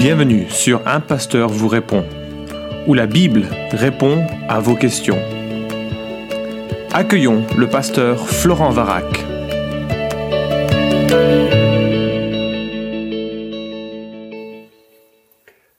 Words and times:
Bienvenue 0.00 0.48
sur 0.48 0.80
Un 0.88 1.00
Pasteur 1.00 1.50
vous 1.50 1.68
répond, 1.68 2.06
où 2.86 2.94
la 2.94 3.06
Bible 3.06 3.44
répond 3.70 4.26
à 4.48 4.58
vos 4.58 4.74
questions. 4.74 5.18
Accueillons 6.90 7.44
le 7.58 7.68
pasteur 7.68 8.26
Florent 8.26 8.70
Varac. 8.70 9.04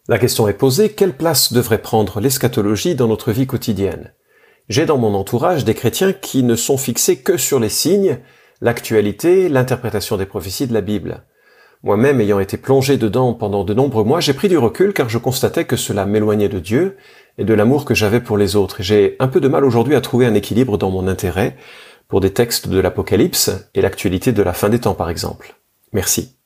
La 0.08 0.20
question 0.20 0.48
est 0.48 0.54
posée, 0.54 0.90
quelle 0.90 1.18
place 1.18 1.52
devrait 1.52 1.82
prendre 1.82 2.20
l'eschatologie 2.20 2.94
dans 2.94 3.08
notre 3.08 3.32
vie 3.32 3.48
quotidienne? 3.48 4.14
J'ai 4.70 4.86
dans 4.86 5.00
mon 5.00 5.16
entourage 5.16 5.66
des 5.66 5.74
chrétiens 5.74 6.14
qui 6.14 6.44
ne 6.44 6.56
sont 6.56 6.78
fixés 6.78 7.24
que 7.24 7.38
sur 7.38 7.60
les 7.60 7.70
signes, 7.70 8.20
l'actualité, 8.62 9.50
l'interprétation 9.50 10.16
des 10.16 10.28
prophéties 10.28 10.68
de 10.68 10.76
la 10.76 10.82
Bible. 10.82 11.26
Moi-même 11.84 12.22
ayant 12.22 12.40
été 12.40 12.58
plongé 12.58 12.98
dedans 12.98 13.34
pendant 13.34 13.64
de 13.64 13.74
nombreux 13.74 14.04
mois, 14.04 14.20
j'ai 14.20 14.34
pris 14.34 14.50
du 14.50 14.58
recul 14.58 14.94
car 14.94 15.10
je 15.10 15.18
constatais 15.18 15.66
que 15.66 15.76
cela 15.76 16.06
m'éloignait 16.06 16.50
de 16.50 16.60
Dieu 16.60 16.98
et 17.40 17.44
de 17.44 17.54
l'amour 17.54 17.86
que 17.86 17.96
j'avais 17.96 18.22
pour 18.22 18.38
les 18.38 18.56
autres. 18.56 18.82
Et 18.82 18.84
j'ai 18.84 19.16
un 19.20 19.28
peu 19.28 19.42
de 19.42 19.48
mal 19.48 19.66
aujourd'hui 19.66 19.96
à 19.96 20.02
trouver 20.02 20.28
un 20.28 20.36
équilibre 20.36 20.78
dans 20.78 20.92
mon 20.92 21.08
intérêt 21.08 21.58
pour 22.08 22.20
des 22.20 22.34
textes 22.34 22.68
de 22.68 22.80
l'Apocalypse 22.80 23.52
et 23.74 23.82
l'actualité 23.82 24.32
de 24.32 24.44
la 24.44 24.54
fin 24.54 24.70
des 24.70 24.80
temps 24.80 24.94
par 24.94 25.10
exemple. 25.10 25.56
Merci. 25.92 26.41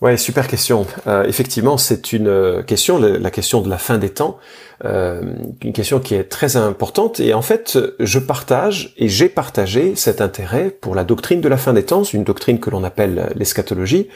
Ouais, 0.00 0.16
super 0.16 0.46
question. 0.46 0.86
Euh, 1.08 1.24
effectivement, 1.24 1.76
c'est 1.76 2.12
une 2.12 2.28
euh, 2.28 2.62
question, 2.62 2.98
la, 3.00 3.32
question 3.32 3.60
de 3.62 3.68
la 3.68 3.78
fin 3.78 3.98
des 3.98 4.10
temps, 4.10 4.38
euh, 4.84 5.20
une 5.60 5.72
question 5.72 5.98
qui 5.98 6.14
est 6.14 6.22
très 6.22 6.56
importante. 6.56 7.18
Et 7.18 7.34
en 7.34 7.42
fait, 7.42 7.76
je 7.98 8.20
partage 8.20 8.94
et 8.96 9.08
j'ai 9.08 9.28
partagé 9.28 9.96
cet 9.96 10.20
intérêt 10.20 10.70
pour 10.70 10.94
la 10.94 11.02
doctrine 11.02 11.40
de 11.40 11.48
la 11.48 11.56
fin 11.56 11.72
des 11.72 11.84
temps, 11.84 12.04
une 12.04 12.22
doctrine 12.22 12.60
que 12.60 12.70
l'on 12.70 12.84
appelle 12.84 13.32
l'eschatologie. 13.34 14.06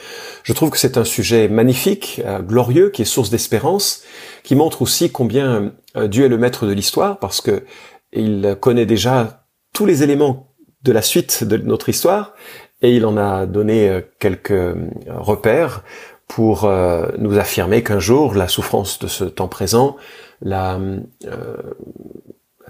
Je 0.44 0.52
trouve 0.52 0.70
que 0.70 0.78
c'est 0.78 0.98
un 0.98 1.04
sujet 1.04 1.48
magnifique, 1.48 2.22
glorieux, 2.46 2.90
qui 2.90 3.02
est 3.02 3.06
source 3.06 3.30
d'espérance, 3.30 4.04
qui 4.44 4.54
montre 4.54 4.82
aussi 4.82 5.10
combien 5.10 5.72
Dieu 5.96 6.26
est 6.26 6.28
le 6.28 6.38
maître 6.38 6.64
de 6.64 6.72
l'histoire, 6.72 7.18
parce 7.18 7.40
que 7.40 7.64
il 8.12 8.56
connaît 8.60 8.86
déjà 8.86 9.46
tous 9.74 9.86
les 9.86 10.04
éléments 10.04 10.54
de 10.84 10.92
la 10.92 11.02
suite 11.02 11.42
de 11.42 11.56
notre 11.56 11.88
histoire 11.88 12.34
et 12.82 12.94
il 12.94 13.06
en 13.06 13.16
a 13.16 13.46
donné 13.46 13.88
euh, 13.88 14.00
quelques 14.18 14.50
euh, 14.50 14.74
repères 15.08 15.84
pour 16.28 16.64
euh, 16.64 17.06
nous 17.18 17.38
affirmer 17.38 17.82
qu'un 17.82 18.00
jour, 18.00 18.34
la 18.34 18.48
souffrance 18.48 18.98
de 18.98 19.06
ce 19.06 19.24
temps 19.24 19.48
présent, 19.48 19.96
la, 20.40 20.78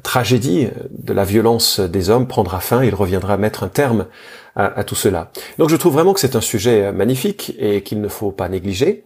tragédie 0.02 0.66
de 0.90 1.12
la 1.12 1.22
violence 1.22 1.78
des 1.78 2.10
hommes 2.10 2.26
prendra 2.26 2.58
fin, 2.58 2.82
il 2.82 2.92
reviendra 2.92 3.36
mettre 3.36 3.62
un 3.62 3.68
terme 3.68 4.06
à, 4.56 4.82
tout 4.82 4.96
cela. 4.96 5.30
Donc 5.58 5.68
je 5.68 5.76
trouve 5.76 5.92
vraiment 5.92 6.12
que 6.12 6.18
c'est 6.18 6.34
un 6.34 6.40
sujet 6.40 6.90
magnifique 6.90 7.54
et 7.56 7.82
qu'il 7.82 8.00
ne 8.00 8.08
faut 8.08 8.32
pas 8.32 8.48
négliger. 8.48 9.04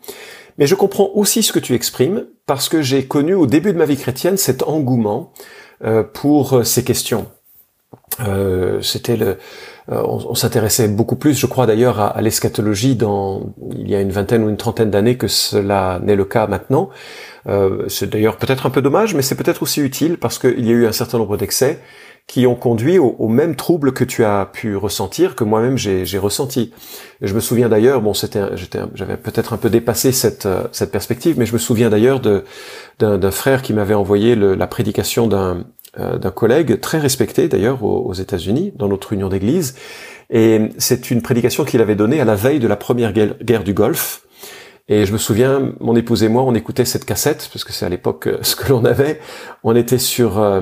Mais 0.57 0.67
je 0.67 0.75
comprends 0.75 1.11
aussi 1.13 1.43
ce 1.43 1.53
que 1.53 1.59
tu 1.59 1.75
exprimes 1.75 2.25
parce 2.47 2.71
que 2.71 2.81
j'ai 2.81 3.05
connu 3.05 3.35
au 3.35 3.47
début 3.47 3.75
de 3.75 3.79
ma 3.79 3.85
vie 3.85 3.99
chrétienne 3.99 4.39
cet 4.39 4.63
engouement 4.63 5.35
pour 6.15 6.65
ces 6.65 6.83
questions. 6.83 7.27
C'était 8.81 9.19
le, 9.19 9.37
euh, 9.93 10.03
on, 10.05 10.35
s'intéressait 10.35 10.89
beaucoup 10.89 11.15
plus, 11.15 11.39
je 11.39 11.47
crois 11.47 11.67
d'ailleurs, 11.67 12.01
à, 12.01 12.21
l'eschatologie 12.21 12.97
dans 12.97 13.55
il 13.71 13.89
y 13.89 13.95
a 13.95 14.01
une 14.01 14.11
vingtaine 14.11 14.43
ou 14.43 14.49
une 14.49 14.57
trentaine 14.57 14.91
d'années 14.91 15.17
que 15.17 15.29
cela 15.29 16.01
n'est 16.03 16.17
le 16.17 16.25
cas 16.25 16.49
maintenant. 16.49 16.91
Euh, 17.47 17.85
c'est 17.89 18.11
d'ailleurs 18.11 18.37
peut-être 18.37 18.67
un 18.67 18.71
peu 18.71 18.83
dommage, 18.83 19.15
mais 19.15 19.23
c'est 19.23 19.37
peut-être 19.37 19.63
aussi 19.63 19.81
utile 19.81 20.19
parce 20.19 20.41
qu'il 20.41 20.67
y 20.67 20.71
a 20.71 20.73
eu 20.73 20.87
un 20.87 20.93
certain 20.93 21.19
nombre 21.19 21.37
d'excès 21.37 21.81
qui 22.27 22.45
ont 22.49 22.57
conduit 22.57 22.99
au, 22.99 23.29
même 23.29 23.55
trouble 23.55 23.93
que 23.93 24.03
tu 24.03 24.25
as 24.25 24.51
pu 24.53 24.75
ressentir, 24.75 25.37
que 25.37 25.45
moi-même 25.45 25.79
j'ai 25.79 26.19
ressenti. 26.19 26.73
je 27.23 27.33
me 27.35 27.39
souviens 27.39 27.69
d'ailleurs, 27.69 28.03
bon, 28.03 28.15
c'était, 28.15 28.43
j'avais 28.95 29.17
peut-être 29.17 29.53
un 29.53 29.57
peu 29.57 29.71
dépassé 29.71 30.11
cette, 30.11 30.45
euh, 30.45 30.65
cette 30.73 30.91
perspective, 30.91 31.39
mais 31.39 31.47
je 31.47 31.53
me 31.53 31.59
souviens 31.59 31.89
d'ailleurs 31.89 32.21
d'un 32.99 33.31
frère 33.31 33.63
qui 33.63 33.73
m'avait 33.73 33.95
envoyé 33.95 34.35
la 34.35 34.67
prédication 34.67 35.29
d'un 35.29 35.67
d'un 35.97 36.31
collègue 36.31 36.81
très 36.81 36.99
respecté 36.99 37.49
d'ailleurs 37.49 37.83
aux, 37.83 38.13
États-Unis 38.13 38.73
dans 38.77 38.89
notre 38.89 39.13
union 39.13 39.29
d'église. 39.29 39.75
Et 40.31 40.71
c'est 40.79 41.11
une 41.11 41.23
prédication 41.23 41.65
qu'il 41.65 41.81
avait 41.81 41.95
donnée 41.95 42.21
à 42.21 42.25
la 42.25 42.35
veille 42.35 42.59
de 42.59 42.69
la 42.69 42.77
première 42.77 43.13
guerre, 43.13 43.65
du 43.65 43.75
Golfe. 43.75 44.23
Et 44.89 45.05
je 45.05 45.13
me 45.13 45.19
souviens, 45.19 45.73
mon 45.81 45.97
épouse 45.97 46.23
et 46.23 46.29
moi, 46.29 46.43
on 46.45 46.55
écoutait 46.55 46.85
cette 46.85 47.05
cassette 47.05 47.49
parce 47.53 47.65
que 47.65 47.73
c'est 47.73 47.85
à 47.85 47.89
l'époque 47.89 48.29
euh, 48.29 48.39
ce 48.43 48.55
que 48.55 48.69
l'on 48.69 48.85
avait. 48.85 49.21
On 49.65 49.75
était 49.75 49.99
sur 49.99 50.39
euh, 50.39 50.61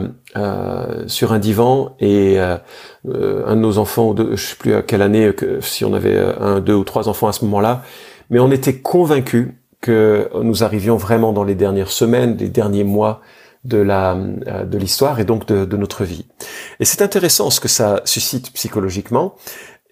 sur 1.06 1.32
un 1.34 1.38
divan 1.38 1.94
et 2.00 2.38
un 2.38 2.60
de 3.04 3.60
nos 3.60 3.76
enfants, 3.76 4.14
je 4.16 4.36
sais 4.36 4.56
plus 4.56 4.74
à 4.74 4.82
quelle 4.82 5.02
année, 5.02 5.32
que, 5.34 5.60
si 5.60 5.84
on 5.84 5.92
avait 5.92 6.18
un, 6.18 6.60
deux 6.60 6.74
ou 6.74 6.84
trois 6.84 7.08
enfants 7.08 7.28
à 7.28 7.32
ce 7.32 7.44
moment-là, 7.44 7.82
mais 8.30 8.38
on 8.38 8.50
était 8.50 8.78
convaincus 8.78 9.48
que 9.80 10.30
nous 10.42 10.64
arrivions 10.64 10.96
vraiment 10.96 11.32
dans 11.32 11.44
les 11.44 11.54
dernières 11.54 11.90
semaines, 11.90 12.36
les 12.38 12.48
derniers 12.48 12.84
mois 12.84 13.20
de 13.64 13.78
la 13.78 14.14
euh, 14.14 14.64
de 14.64 14.78
l'histoire 14.78 15.20
et 15.20 15.24
donc 15.24 15.46
de, 15.46 15.64
de, 15.64 15.76
notre 15.76 16.04
vie. 16.04 16.26
Et 16.80 16.84
c'est 16.84 17.02
intéressant 17.02 17.50
ce 17.50 17.60
que 17.60 17.68
ça 17.68 18.02
suscite 18.04 18.52
psychologiquement. 18.52 19.34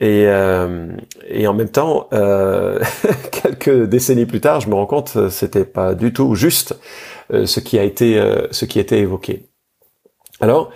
Et, 0.00 0.26
euh, 0.26 0.88
et 1.28 1.46
en 1.46 1.54
même 1.54 1.68
temps, 1.68 2.08
euh, 2.12 2.80
quelques 3.30 3.84
décennies 3.84 4.26
plus 4.26 4.40
tard, 4.40 4.60
je 4.60 4.68
me 4.68 4.74
rends 4.74 4.86
compte, 4.86 5.30
c'était 5.30 5.64
pas 5.64 5.94
du 5.94 6.12
tout 6.12 6.34
juste 6.34 6.76
ce 7.30 7.60
qui 7.60 7.78
a 7.78 7.84
été 7.84 8.20
ce 8.50 8.64
qui 8.64 8.78
a 8.78 8.82
été 8.82 8.98
évoqué. 8.98 9.46
Alors, 10.40 10.70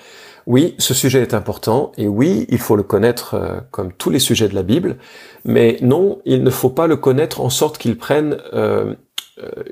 oui, 0.47 0.75
ce 0.79 0.95
sujet 0.95 1.21
est 1.21 1.35
important 1.35 1.93
et 1.99 2.07
oui, 2.07 2.47
il 2.49 2.59
faut 2.59 2.77
le 2.77 2.83
connaître 2.83 3.65
comme 3.73 3.93
tous 3.93 4.11
les 4.11 4.21
sujets 4.21 4.49
de 4.49 4.55
la 4.55 4.63
Bible, 4.63 4.97
mais 5.45 5.77
non, 5.83 6.23
il 6.25 6.43
ne 6.45 6.51
faut 6.51 6.71
pas 6.71 6.87
le 6.87 6.97
connaître 6.97 7.41
en 7.41 7.51
sorte 7.51 7.77
qu'il 7.77 7.99
prenne 7.99 8.39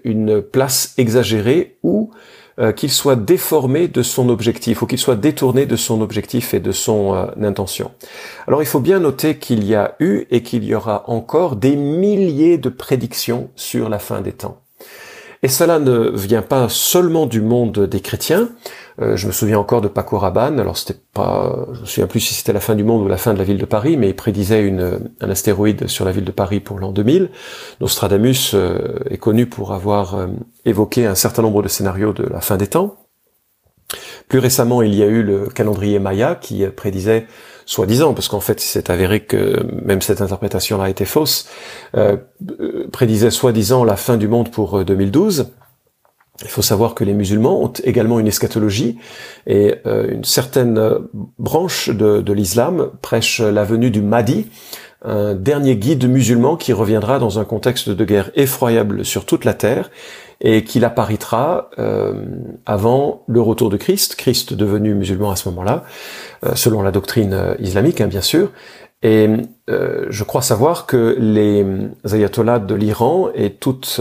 une 0.03 0.43
place 0.43 0.95
exagérée 0.99 1.79
ou 1.83 2.11
euh, 2.61 2.73
qu'il 2.73 2.91
soit 2.91 3.17
déformé 3.17 3.89
de 3.89 4.03
son 4.03 4.29
objectif 4.29 4.83
ou 4.83 4.87
qu'il 4.87 4.99
soit 4.99 5.17
détourné 5.17 5.67
de 5.67 5.77
son 5.77 6.01
objectif 6.01 6.55
et 6.55 6.61
de 6.61 6.73
son 6.73 7.15
euh, 7.15 7.27
intention. 7.43 7.91
Alors 8.47 8.63
il 8.63 8.67
faut 8.67 8.81
bien 8.81 9.01
noter 9.01 9.39
qu'il 9.39 9.65
y 9.65 9.75
a 9.75 9.97
eu 9.99 10.25
et 10.31 10.43
qu'il 10.43 10.65
y 10.65 10.75
aura 10.75 11.09
encore 11.11 11.57
des 11.57 11.77
milliers 11.77 12.59
de 12.59 12.69
prédictions 12.69 13.51
sur 13.57 13.89
la 13.89 13.99
fin 13.99 14.21
des 14.21 14.33
temps. 14.33 14.64
Et 15.45 15.49
cela 15.49 15.79
ne 15.79 16.09
vient 16.09 16.41
pas 16.41 16.71
seulement 16.71 17.27
du 17.27 17.43
monde 17.43 17.81
des 17.81 18.01
chrétiens. 18.01 18.49
Euh, 19.03 19.15
je 19.15 19.27
me 19.27 19.33
souviens 19.33 19.59
encore 19.59 19.83
de 19.83 19.89
Paco 19.89 20.17
Rabanne. 20.17 20.59
Alors 20.59 20.79
c'était 20.79 20.99
pas, 21.13 21.67
je 21.75 21.81
me 21.83 21.85
souviens 21.85 22.07
plus 22.07 22.21
si 22.21 22.33
c'était 22.33 22.55
la 22.55 22.61
fin 22.61 22.75
du 22.75 22.83
monde 22.83 23.03
ou 23.03 23.09
la 23.09 23.19
fin 23.19 23.35
de 23.35 23.39
la 23.39 23.45
ville 23.45 23.59
de 23.59 23.67
Paris, 23.67 23.99
mais 23.99 24.09
il 24.09 24.17
prédisait 24.17 24.75
un 25.21 25.31
astéroïde 25.31 25.87
sur 25.87 26.07
la 26.07 26.13
ville 26.13 26.25
de 26.25 26.33
Paris 26.33 26.61
pour 26.61 26.79
l'an 26.79 26.93
2000. 26.93 27.29
Nostradamus 27.83 28.55
euh, 28.55 29.01
est 29.11 29.19
connu 29.19 29.45
pour 29.45 29.75
avoir 29.75 30.15
euh, 30.15 30.29
évoqué 30.65 31.05
un 31.05 31.15
certain 31.15 31.43
nombre 31.43 31.63
de 31.63 31.69
scénarios 31.69 32.15
de 32.15 32.23
la 32.23 32.41
fin 32.41 32.57
des 32.57 32.69
temps. 32.69 32.97
Plus 34.29 34.39
récemment, 34.39 34.81
il 34.81 34.95
y 34.95 35.03
a 35.03 35.07
eu 35.07 35.23
le 35.23 35.49
calendrier 35.49 35.99
Maya 35.99 36.37
qui 36.37 36.65
prédisait 36.69 37.27
soi-disant, 37.67 38.15
parce 38.15 38.29
qu'en 38.29 38.41
fait, 38.41 38.61
c'est 38.61 38.91
avéré 38.91 39.21
que 39.21 39.65
même 39.85 40.03
cette 40.03 40.21
interprétation-là 40.21 40.91
était 40.91 41.05
fausse, 41.05 41.49
euh, 41.97 42.17
prédisait 42.93 43.31
soi-disant 43.31 43.85
la 43.85 43.97
fin 43.97 44.17
du 44.17 44.29
monde 44.29 44.51
pour 44.51 44.85
2012. 44.85 45.41
Euh, 45.41 45.45
Il 46.43 46.49
faut 46.49 46.63
savoir 46.63 46.95
que 46.95 47.05
les 47.05 47.15
musulmans 47.15 47.63
ont 47.63 47.73
également 47.85 48.19
une 48.19 48.27
eschatologie 48.27 48.99
et 49.47 49.77
euh, 49.87 50.11
une 50.11 50.25
certaine 50.25 50.81
branche 51.39 51.91
de, 51.91 52.21
de 52.21 52.33
l'islam 52.33 52.91
prêche 53.03 53.41
la 53.41 53.65
venue 53.65 53.91
du 53.91 54.03
Mahdi, 54.03 54.47
un 55.05 55.35
dernier 55.35 55.77
guide 55.77 56.09
musulman 56.09 56.57
qui 56.57 56.73
reviendra 56.73 57.19
dans 57.19 57.39
un 57.39 57.45
contexte 57.45 57.91
de 57.91 58.05
guerre 58.05 58.31
effroyable 58.35 59.05
sur 59.05 59.27
toute 59.27 59.45
la 59.45 59.55
terre 59.55 59.91
et 60.41 60.65
qu'il 60.65 60.85
apparaîtra 60.85 61.71
euh, 61.79 62.25
avant 62.67 63.23
le 63.27 63.41
retour 63.41 63.71
de 63.71 63.77
Christ, 63.77 64.17
Christ 64.17 64.55
devenu 64.55 64.95
musulman 64.95 65.31
à 65.31 65.37
ce 65.37 65.49
moment-là, 65.49 65.85
euh, 66.45 66.55
selon 66.55 66.83
la 66.83 66.91
doctrine 66.91 67.33
euh, 67.33 67.55
islamique 67.61 68.01
hein, 68.01 68.07
bien 68.07 68.21
sûr. 68.21 68.51
Et 69.03 69.29
je 69.67 70.25
crois 70.25 70.41
savoir 70.41 70.87
que 70.87 71.15
les 71.19 71.63
ayatollahs 72.11 72.61
de 72.61 72.75
l'Iran 72.75 73.29
et 73.35 73.51
toutes 73.51 74.01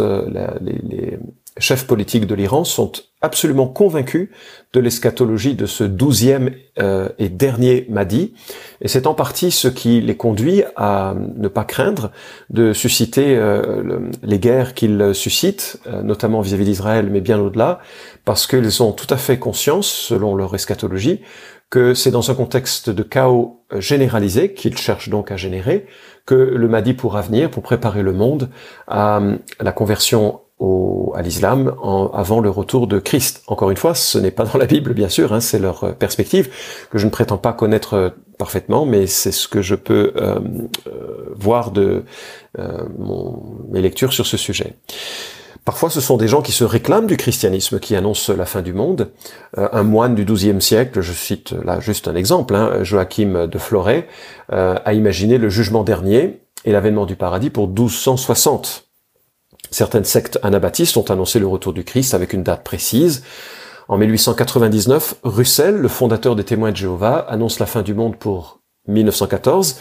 les 0.62 1.20
chefs 1.58 1.86
politiques 1.86 2.26
de 2.26 2.34
l'Iran 2.36 2.64
sont 2.64 2.94
absolument 3.24 3.68
convaincus 3.68 4.30
de 4.74 4.80
l'eschatologie 4.80 5.56
de 5.56 5.66
ce 5.66 5.84
douzième 5.84 6.52
euh, 6.78 7.10
et 7.18 7.30
dernier 7.30 7.88
Mahdi, 7.90 8.34
et 8.82 8.88
c'est 8.88 9.08
en 9.08 9.14
partie 9.14 9.50
ce 9.50 9.70
qui 9.70 10.02
les 10.02 10.18
conduit 10.18 10.64
à 10.76 11.16
ne 11.38 11.48
pas 11.48 11.64
craindre 11.64 12.12
de 12.50 12.74
susciter 12.74 13.36
euh, 13.38 14.00
les 14.24 14.40
guerres 14.40 14.74
qu'ils 14.74 15.16
suscitent, 15.16 15.80
euh, 15.88 16.04
notamment 16.04 16.42
vis-à-vis 16.42 16.66
d'Israël, 16.66 17.10
mais 17.10 17.22
bien 17.22 17.40
au-delà, 17.40 17.80
parce 18.26 18.46
qu'ils 18.46 18.84
ont 18.84 18.92
tout 18.92 19.12
à 19.12 19.18
fait 19.18 19.40
conscience, 19.40 19.88
selon 19.88 20.36
leur 20.36 20.54
eschatologie, 20.54 21.22
que 21.70 21.94
c'est 21.94 22.12
dans 22.12 22.30
un 22.30 22.36
contexte 22.36 22.90
de 22.90 23.04
chaos 23.04 23.64
généralisé 23.80 24.54
qu'ils 24.54 24.78
cherchent 24.78 25.10
donc 25.10 25.32
à 25.32 25.38
générer 25.38 25.88
que 26.26 26.36
le 26.36 26.68
Mahdi 26.68 26.94
pourra 26.94 27.22
venir 27.22 27.50
pour 27.50 27.64
préparer 27.64 28.04
le 28.04 28.14
monde 28.14 28.50
à 28.88 29.22
la 29.60 29.72
conversion 29.72 30.42
à 31.16 31.22
l'islam 31.22 31.76
avant 32.14 32.40
le 32.40 32.50
retour 32.50 32.88
de 32.88 32.98
Christ. 33.00 33.44
Encore 33.48 33.70
une 33.70 33.78
fois, 33.78 33.94
ce 33.94 34.18
n'est 34.18 34.32
pas 34.32 34.46
dans 34.46 34.58
la 34.58 34.66
Bible, 34.66 34.94
bien 34.94 35.10
sûr, 35.10 35.34
hein, 35.34 35.42
c'est 35.42 35.60
leur 35.60 35.84
euh, 35.84 35.92
perspective 35.92 36.50
que 36.90 36.98
je 36.98 37.06
ne 37.06 37.12
prétends 37.12 37.38
pas 37.38 37.54
connaître 37.54 37.94
euh, 37.94 38.10
parfaitement, 38.40 38.86
mais 38.86 39.06
c'est 39.06 39.32
ce 39.32 39.48
que 39.48 39.62
je 39.62 39.76
peux 39.76 40.14
euh, 40.16 40.40
voir 41.36 41.72
de 41.72 42.04
mon, 42.98 43.44
mes 43.70 43.82
lectures 43.82 44.14
sur 44.14 44.26
ce 44.26 44.38
sujet. 44.38 44.76
Parfois, 45.66 45.90
ce 45.90 46.02
sont 46.02 46.18
des 46.18 46.28
gens 46.28 46.42
qui 46.42 46.52
se 46.52 46.66
réclament 46.66 47.08
du 47.08 47.16
christianisme, 47.16 47.80
qui 47.80 47.96
annoncent 47.96 48.34
la 48.34 48.46
fin 48.46 48.62
du 48.62 48.74
monde. 48.74 49.12
Euh, 49.58 49.70
un 49.72 49.84
moine 49.84 50.14
du 50.14 50.26
XIIe 50.26 50.62
siècle, 50.62 51.00
je 51.00 51.14
cite 51.14 51.54
là 51.64 51.80
juste 51.80 52.08
un 52.08 52.16
exemple, 52.16 52.54
hein, 52.56 52.84
Joachim 52.84 53.48
de 53.48 53.58
Floret, 53.58 54.08
euh, 54.52 54.76
a 54.84 54.94
imaginé 54.94 55.38
le 55.38 55.48
jugement 55.48 55.84
dernier 55.84 56.42
et 56.66 56.72
l'avènement 56.74 57.06
du 57.06 57.16
paradis 57.16 57.50
pour 57.50 57.68
1260. 57.70 58.90
Certaines 59.74 60.04
sectes 60.04 60.40
anabaptistes 60.44 60.98
ont 60.98 61.10
annoncé 61.10 61.40
le 61.40 61.48
retour 61.48 61.74
du 61.74 61.84
Christ 61.84 62.14
avec 62.14 62.34
une 62.34 62.44
date 62.44 62.64
précise. 62.64 63.24
En 63.88 63.98
1899, 63.98 65.16
Russell, 65.24 65.78
le 65.78 65.88
fondateur 65.88 66.36
des 66.36 66.44
témoins 66.44 66.72
de 66.72 66.78
Jéhovah, 66.78 67.18
annonce 67.28 67.58
la 67.58 67.66
fin 67.66 67.82
du 67.82 67.96
monde 67.96 68.16
pour 68.16 68.62
1914 68.88 69.78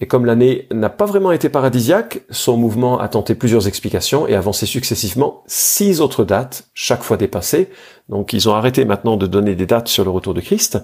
et 0.00 0.06
comme 0.06 0.26
l'année 0.26 0.66
n'a 0.72 0.90
pas 0.90 1.06
vraiment 1.06 1.32
été 1.32 1.48
paradisiaque, 1.48 2.22
son 2.28 2.58
mouvement 2.58 2.98
a 2.98 3.08
tenté 3.08 3.34
plusieurs 3.34 3.66
explications 3.66 4.26
et 4.26 4.34
avancé 4.34 4.66
successivement 4.66 5.42
six 5.46 6.02
autres 6.02 6.24
dates, 6.24 6.68
chaque 6.74 7.02
fois 7.02 7.16
dépassées. 7.16 7.70
Donc 8.10 8.34
ils 8.34 8.48
ont 8.48 8.54
arrêté 8.54 8.84
maintenant 8.84 9.16
de 9.16 9.26
donner 9.26 9.54
des 9.54 9.64
dates 9.64 9.88
sur 9.88 10.04
le 10.04 10.10
retour 10.10 10.34
de 10.34 10.42
Christ, 10.42 10.78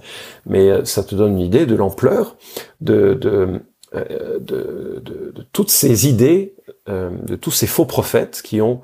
mais 0.47 0.70
euh, 0.70 0.85
ça 0.85 1.03
te 1.03 1.15
donne 1.15 1.32
une 1.32 1.41
idée 1.41 1.67
de 1.67 1.75
l'ampleur 1.75 2.37
de, 2.81 3.12
de, 3.12 3.61
euh, 3.94 4.39
de, 4.39 5.03
de, 5.05 5.47
toutes 5.53 5.71
ces 5.71 6.09
idées, 6.09 6.55
euh, 6.89 7.11
de 7.27 7.37
tous 7.37 7.50
ces 7.50 7.67
faux 7.67 7.85
prophètes 7.85 8.41
qui 8.43 8.61
ont 8.61 8.81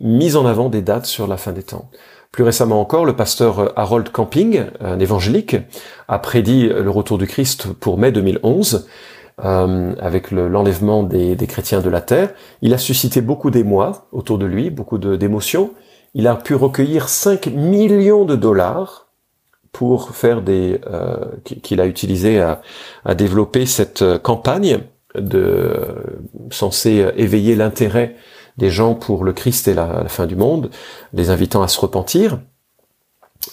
mis 0.00 0.36
en 0.36 0.46
avant 0.46 0.68
des 0.68 0.82
dates 0.82 1.06
sur 1.06 1.26
la 1.26 1.36
fin 1.36 1.52
des 1.52 1.62
temps. 1.62 1.90
Plus 2.32 2.44
récemment 2.44 2.80
encore, 2.80 3.04
le 3.04 3.16
pasteur 3.16 3.72
Harold 3.78 4.10
Camping, 4.10 4.64
un 4.80 4.98
évangélique, 5.00 5.56
a 6.08 6.18
prédit 6.18 6.68
le 6.68 6.90
retour 6.90 7.18
du 7.18 7.26
Christ 7.26 7.72
pour 7.72 7.98
mai 7.98 8.12
2011 8.12 8.86
euh, 9.44 9.94
avec 10.00 10.30
l'enlèvement 10.30 11.02
des, 11.04 11.36
des, 11.36 11.46
chrétiens 11.46 11.80
de 11.80 11.88
la 11.88 12.00
terre. 12.00 12.30
Il 12.60 12.74
a 12.74 12.78
suscité 12.78 13.20
beaucoup 13.20 13.50
d'émoi 13.50 14.08
autour 14.12 14.36
de 14.36 14.46
lui, 14.46 14.70
beaucoup 14.70 14.98
d'émotions. 14.98 15.70
Il 16.14 16.26
a 16.26 16.34
pu 16.34 16.54
recueillir 16.54 17.08
5 17.08 17.46
millions 17.46 18.24
de 18.24 18.34
dollars 18.34 19.07
pour 19.78 20.16
faire 20.16 20.42
des 20.42 20.80
euh, 20.90 21.24
qu'il 21.44 21.80
a 21.80 21.86
utilisé 21.86 22.40
à, 22.40 22.62
à, 23.04 23.14
développer 23.14 23.64
cette 23.64 24.02
euh, 24.02 24.18
campagne 24.18 24.80
de 25.14 25.94
censée 26.50 27.06
éveiller 27.16 27.54
l'intérêt 27.54 28.16
des 28.56 28.70
gens 28.70 28.96
pour 28.96 29.22
le 29.22 29.32
Christ 29.32 29.68
et 29.68 29.74
la, 29.74 30.08
fin 30.08 30.26
du 30.26 30.34
monde, 30.34 30.70
les 31.12 31.30
invitant 31.30 31.62
à 31.62 31.68
se 31.68 31.78
repentir. 31.78 32.40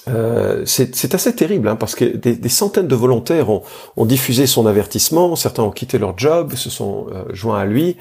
Euh, 0.08 0.64
c'est 0.66 1.14
assez 1.14 1.36
terrible 1.36 1.68
hein, 1.68 1.76
parce 1.76 1.94
que 1.94 2.06
des, 2.06 2.50
centaines 2.50 2.88
de 2.88 2.96
volontaires 2.96 3.52
ont, 3.52 3.62
ont, 3.96 4.06
diffusé 4.08 4.48
son 4.48 4.66
avertissement, 4.66 5.36
certains 5.36 5.62
ont 5.62 5.70
quitté 5.70 6.00
leur 6.00 6.18
job, 6.18 6.56
se 6.56 6.72
sont 6.72 7.06
euh, 7.12 7.24
joints 7.34 7.60
à 7.60 7.66
lui, 7.66 7.98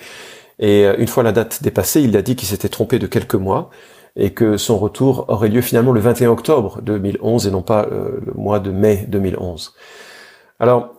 et 0.58 0.86
euh, 0.86 0.96
une 0.96 1.08
fois 1.08 1.22
la 1.22 1.32
date 1.32 1.62
dépassée, 1.62 2.00
il 2.00 2.16
a 2.16 2.22
dit 2.22 2.36
qu'il 2.36 2.48
s'était 2.48 2.70
trompé 2.70 2.98
de 2.98 3.06
quelques 3.06 3.34
mois 3.34 3.68
et 4.16 4.32
que 4.32 4.56
son 4.56 4.78
retour 4.78 5.26
aurait 5.28 5.48
lieu 5.48 5.60
finalement 5.60 5.92
le 5.92 6.00
21 6.00 6.30
octobre 6.30 6.80
2011 6.82 7.46
et 7.46 7.50
non 7.50 7.62
pas 7.62 7.88
le 7.90 8.32
mois 8.34 8.60
de 8.60 8.70
mai 8.70 9.06
2011. 9.08 9.74
Alors, 10.60 10.92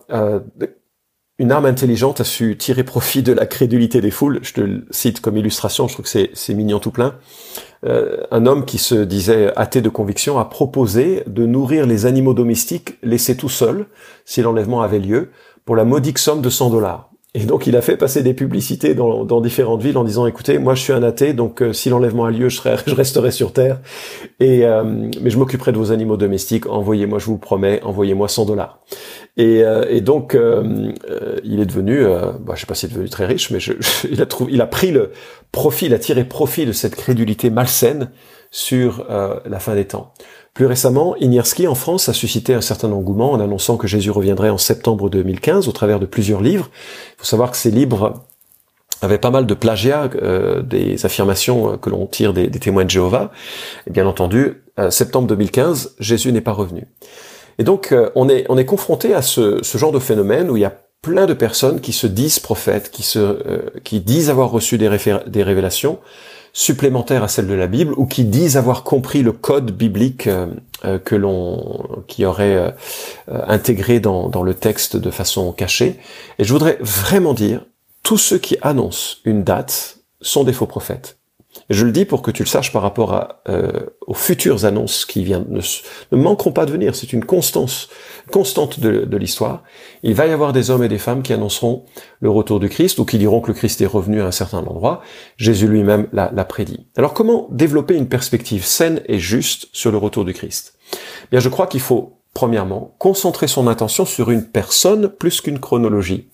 une 1.38 1.52
arme 1.52 1.66
intelligente 1.66 2.20
a 2.20 2.24
su 2.24 2.56
tirer 2.56 2.82
profit 2.82 3.22
de 3.22 3.32
la 3.32 3.44
crédulité 3.44 4.00
des 4.00 4.10
foules. 4.10 4.38
Je 4.42 4.54
te 4.54 4.60
le 4.62 4.86
cite 4.90 5.20
comme 5.20 5.36
illustration, 5.36 5.86
je 5.86 5.92
trouve 5.92 6.10
que 6.10 6.28
c'est 6.32 6.54
mignon 6.54 6.78
tout 6.78 6.90
plein. 6.90 7.16
Euh, 7.84 8.22
un 8.30 8.46
homme 8.46 8.64
qui 8.64 8.78
se 8.78 8.94
disait 8.94 9.52
athée 9.54 9.82
de 9.82 9.90
conviction 9.90 10.38
a 10.38 10.46
proposé 10.46 11.24
de 11.26 11.44
nourrir 11.44 11.86
les 11.86 12.06
animaux 12.06 12.32
domestiques 12.32 12.96
laissés 13.02 13.36
tout 13.36 13.50
seuls, 13.50 13.86
si 14.24 14.40
l'enlèvement 14.40 14.80
avait 14.80 14.98
lieu, 14.98 15.30
pour 15.66 15.76
la 15.76 15.84
modique 15.84 16.18
somme 16.18 16.40
de 16.40 16.48
100 16.48 16.70
dollars. 16.70 17.10
Et 17.36 17.40
donc 17.44 17.66
il 17.66 17.76
a 17.76 17.82
fait 17.82 17.98
passer 17.98 18.22
des 18.22 18.32
publicités 18.32 18.94
dans, 18.94 19.40
différentes 19.42 19.82
villes 19.82 19.98
en 19.98 20.04
disant 20.04 20.26
écoutez 20.26 20.58
moi 20.58 20.74
je 20.74 20.80
suis 20.80 20.94
un 20.94 21.02
athée 21.02 21.34
donc 21.34 21.60
euh, 21.60 21.74
si 21.74 21.90
l'enlèvement 21.90 22.24
a 22.24 22.30
lieu 22.30 22.48
je, 22.48 22.62
resterai 22.94 23.30
sur 23.30 23.52
terre. 23.52 23.78
Et 24.40 24.64
euh, 24.64 24.82
mais 25.20 25.28
je 25.28 25.36
m'occuperai 25.36 25.70
de 25.72 25.76
vos 25.76 25.92
animaux 25.92 26.16
domestiques. 26.16 26.66
Envoyez-moi 26.66 27.18
je 27.18 27.26
vous 27.26 27.36
promets 27.36 27.82
envoyez-moi 27.82 28.28
100 28.28 28.46
dollars. 28.46 28.80
Et, 29.36 29.62
euh, 29.62 30.00
donc 30.00 30.34
il 31.44 31.60
est 31.60 31.66
devenu 31.66 32.04
bah, 32.40 32.54
je 32.54 32.60
sais 32.60 32.66
pas 32.66 32.74
s'il 32.74 32.88
est 32.88 32.92
devenu 32.94 33.10
très 33.10 33.26
riche 33.26 33.50
mais 33.50 33.58
il 34.10 34.22
a 34.22 34.26
il 34.48 34.60
a 34.62 34.66
pris 34.66 34.90
le 34.90 35.10
profit 35.52 35.86
il 35.86 35.94
a 35.94 35.98
tiré 35.98 36.24
profit 36.24 36.64
de 36.64 36.72
cette 36.72 36.96
crédulité 36.96 37.50
malsaine 37.50 38.12
sur 38.50 39.04
la 39.08 39.58
fin 39.58 39.74
des 39.74 39.84
temps 39.84 40.14
plus 40.56 40.64
récemment, 40.64 41.14
Inierski 41.16 41.68
en 41.68 41.74
France 41.74 42.08
a 42.08 42.14
suscité 42.14 42.54
un 42.54 42.62
certain 42.62 42.90
engouement 42.90 43.30
en 43.30 43.40
annonçant 43.40 43.76
que 43.76 43.86
Jésus 43.86 44.10
reviendrait 44.10 44.48
en 44.48 44.56
septembre 44.56 45.10
2015 45.10 45.68
au 45.68 45.72
travers 45.72 46.00
de 46.00 46.06
plusieurs 46.06 46.40
livres. 46.40 46.70
Il 46.72 47.18
faut 47.18 47.26
savoir 47.26 47.50
que 47.50 47.58
ces 47.58 47.70
livres 47.70 48.24
avaient 49.02 49.18
pas 49.18 49.28
mal 49.28 49.44
de 49.44 49.52
plagiat 49.52 50.08
euh, 50.14 50.62
des 50.62 51.04
affirmations 51.04 51.74
euh, 51.74 51.76
que 51.76 51.90
l'on 51.90 52.06
tire 52.06 52.32
des, 52.32 52.48
témoins 52.48 52.86
de 52.86 52.90
Jéhovah. 52.90 53.32
Et 53.86 53.90
bien 53.90 54.06
entendu, 54.06 54.62
euh, 54.78 54.90
septembre 54.90 55.28
2015, 55.28 55.96
Jésus 56.00 56.32
n'est 56.32 56.40
pas 56.40 56.52
revenu. 56.52 56.86
Et 57.58 57.62
donc, 57.62 57.94
on 58.14 58.26
est 58.30 58.46
on 58.48 58.56
est 58.56 58.64
confronté 58.64 59.12
à 59.12 59.20
ce, 59.20 59.60
genre 59.74 59.92
de 59.92 59.98
phénomène 59.98 60.48
où 60.48 60.56
il 60.56 60.60
y 60.60 60.64
a 60.64 60.74
plein 61.02 61.26
de 61.26 61.34
personnes 61.34 61.82
qui 61.82 61.92
se 61.92 62.06
disent 62.06 62.38
prophètes, 62.38 62.90
qui 62.90 63.02
se 63.02 63.70
qui 63.80 64.00
disent 64.00 64.30
avoir 64.30 64.50
reçu 64.50 64.78
des 64.78 65.42
révélations, 65.42 65.98
supplémentaires 66.56 67.22
à 67.22 67.28
celles 67.28 67.48
de 67.48 67.54
la 67.54 67.66
Bible 67.66 67.92
ou 67.98 68.06
qui 68.06 68.24
disent 68.24 68.56
avoir 68.56 68.82
compris 68.82 69.22
le 69.22 69.32
code 69.32 69.72
biblique 69.72 70.26
euh, 70.26 70.46
euh, 70.86 70.98
que 70.98 71.14
l'on 71.14 72.02
qui 72.06 72.24
aurait 72.24 72.56
euh, 72.56 72.70
intégré 73.28 74.00
dans, 74.00 74.30
dans 74.30 74.42
le 74.42 74.54
texte 74.54 74.96
de 74.96 75.10
façon 75.10 75.52
cachée. 75.52 76.00
Et 76.38 76.44
je 76.44 76.52
voudrais 76.54 76.78
vraiment 76.80 77.34
dire, 77.34 77.66
tous 78.02 78.16
ceux 78.16 78.38
qui 78.38 78.56
annoncent 78.62 79.16
une 79.26 79.44
date 79.44 79.98
sont 80.22 80.44
des 80.44 80.54
faux 80.54 80.64
prophètes. 80.64 81.18
Je 81.70 81.84
le 81.84 81.92
dis 81.92 82.04
pour 82.04 82.22
que 82.22 82.30
tu 82.30 82.42
le 82.42 82.48
saches 82.48 82.72
par 82.72 82.82
rapport 82.82 83.12
à, 83.12 83.42
euh, 83.48 83.86
aux 84.06 84.14
futures 84.14 84.64
annonces 84.64 85.04
qui 85.04 85.24
viennent, 85.24 85.46
ne, 85.48 85.60
ne 86.12 86.22
manqueront 86.22 86.52
pas 86.52 86.66
de 86.66 86.70
venir. 86.70 86.94
C'est 86.94 87.12
une 87.12 87.24
constance, 87.24 87.88
constante 88.30 88.80
de, 88.80 89.04
de 89.04 89.16
l'histoire. 89.16 89.62
Il 90.02 90.14
va 90.14 90.26
y 90.26 90.32
avoir 90.32 90.52
des 90.52 90.70
hommes 90.70 90.84
et 90.84 90.88
des 90.88 90.98
femmes 90.98 91.22
qui 91.22 91.32
annonceront 91.32 91.84
le 92.20 92.30
retour 92.30 92.60
du 92.60 92.68
Christ 92.68 92.98
ou 92.98 93.04
qui 93.04 93.18
diront 93.18 93.40
que 93.40 93.48
le 93.48 93.54
Christ 93.54 93.80
est 93.80 93.86
revenu 93.86 94.20
à 94.20 94.26
un 94.26 94.32
certain 94.32 94.58
endroit. 94.58 95.02
Jésus 95.36 95.68
lui-même 95.68 96.08
l'a 96.12 96.44
prédit. 96.44 96.86
Alors 96.96 97.14
comment 97.14 97.48
développer 97.50 97.94
une 97.94 98.08
perspective 98.08 98.64
saine 98.64 99.00
et 99.06 99.18
juste 99.18 99.68
sur 99.72 99.90
le 99.90 99.98
retour 99.98 100.24
du 100.24 100.34
Christ? 100.34 100.78
Bien, 101.30 101.40
je 101.40 101.48
crois 101.48 101.66
qu'il 101.66 101.80
faut 101.80 102.20
premièrement 102.34 102.94
concentrer 102.98 103.48
son 103.48 103.66
attention 103.66 104.04
sur 104.04 104.30
une 104.30 104.44
personne 104.44 105.08
plus 105.08 105.40
qu'une 105.40 105.58
chronologie. 105.58 106.28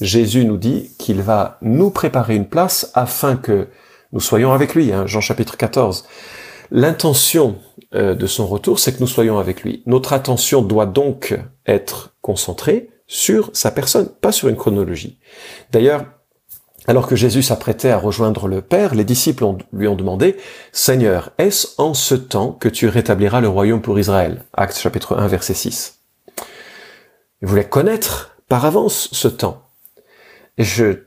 Jésus 0.00 0.44
nous 0.44 0.56
dit 0.56 0.90
qu'il 0.98 1.22
va 1.22 1.58
nous 1.62 1.90
préparer 1.90 2.34
une 2.34 2.48
place 2.48 2.90
afin 2.94 3.36
que 3.36 3.68
nous 4.14 4.20
soyons 4.20 4.52
avec 4.52 4.74
lui, 4.76 4.92
hein, 4.92 5.06
Jean 5.06 5.20
chapitre 5.20 5.56
14. 5.56 6.06
L'intention 6.70 7.58
euh, 7.94 8.14
de 8.14 8.26
son 8.26 8.46
retour, 8.46 8.78
c'est 8.78 8.92
que 8.92 9.00
nous 9.00 9.08
soyons 9.08 9.38
avec 9.38 9.62
lui. 9.62 9.82
Notre 9.86 10.12
attention 10.12 10.62
doit 10.62 10.86
donc 10.86 11.36
être 11.66 12.14
concentrée 12.22 12.90
sur 13.08 13.50
sa 13.52 13.72
personne, 13.72 14.08
pas 14.08 14.32
sur 14.32 14.48
une 14.48 14.56
chronologie. 14.56 15.18
D'ailleurs, 15.72 16.06
alors 16.86 17.08
que 17.08 17.16
Jésus 17.16 17.42
s'apprêtait 17.42 17.90
à 17.90 17.98
rejoindre 17.98 18.46
le 18.46 18.60
Père, 18.60 18.94
les 18.94 19.04
disciples 19.04 19.46
lui 19.72 19.88
ont 19.88 19.96
demandé, 19.96 20.36
Seigneur, 20.70 21.30
est-ce 21.38 21.68
en 21.78 21.92
ce 21.92 22.14
temps 22.14 22.52
que 22.52 22.68
tu 22.68 22.88
rétabliras 22.88 23.40
le 23.40 23.48
royaume 23.48 23.82
pour 23.82 23.98
Israël? 23.98 24.44
Acte 24.52 24.78
chapitre 24.78 25.16
1, 25.16 25.26
verset 25.26 25.54
6. 25.54 25.98
Il 27.42 27.48
voulait 27.48 27.68
connaître 27.68 28.36
par 28.48 28.64
avance 28.64 29.08
ce 29.12 29.28
temps. 29.28 29.62
Je 30.56 31.03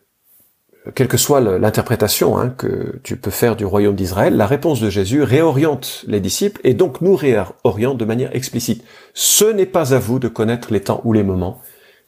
quelle 0.96 1.08
que 1.08 1.17
soit 1.17 1.41
l'interprétation 1.41 2.38
hein, 2.38 2.50
que 2.50 3.00
tu 3.03 3.17
peux 3.17 3.32
faire 3.32 3.56
du 3.56 3.65
royaume 3.65 3.96
d'Israël, 3.96 4.36
la 4.36 4.48
réponse 4.48 4.79
de 4.79 4.89
Jésus 4.89 5.24
réoriente 5.24 6.03
les 6.08 6.20
disciples 6.20 6.62
et 6.63 6.74
donc 6.74 7.01
nous 7.01 7.15
réoriente 7.15 7.98
de 7.98 8.06
manière 8.06 8.36
explicite. 8.36 8.84
Ce 9.13 9.46
n'est 9.46 9.65
pas 9.65 9.94
à 9.94 10.00
vous 10.00 10.20
de 10.20 10.27
connaître 10.27 10.72
les 10.72 10.82
temps 10.82 11.01
ou 11.03 11.13
les 11.13 11.24
moments 11.24 11.62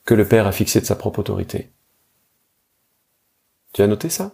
que 0.05 0.13
le 0.13 0.25
Père 0.25 0.47
a 0.47 0.51
fixés 0.51 0.81
de 0.81 0.85
sa 0.85 0.95
propre 0.95 1.19
autorité. 1.19 1.69
Tu 3.73 3.81
as 3.81 3.87
noté 3.87 4.09
ça? 4.09 4.31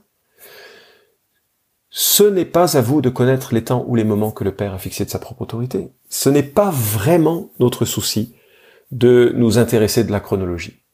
Ce 1.89 2.23
n'est 2.23 2.45
pas 2.45 2.77
à 2.77 2.81
vous 2.81 3.01
de 3.01 3.09
connaître 3.09 3.53
les 3.53 3.63
temps 3.63 3.85
ou 3.87 3.95
les 3.95 4.03
moments 4.03 4.31
que 4.31 4.43
le 4.43 4.53
Père 4.53 4.73
a 4.73 4.79
fixés 4.79 5.05
de 5.05 5.09
sa 5.09 5.19
propre 5.19 5.43
autorité. 5.43 5.91
Ce 6.09 6.29
n'est 6.29 6.43
pas 6.43 6.69
vraiment 6.69 7.51
notre 7.59 7.85
souci 7.85 8.35
de 8.91 9.33
nous 9.35 9.57
intéresser 9.57 10.03
de 10.03 10.11
la 10.11 10.19
chronologie. 10.19 10.84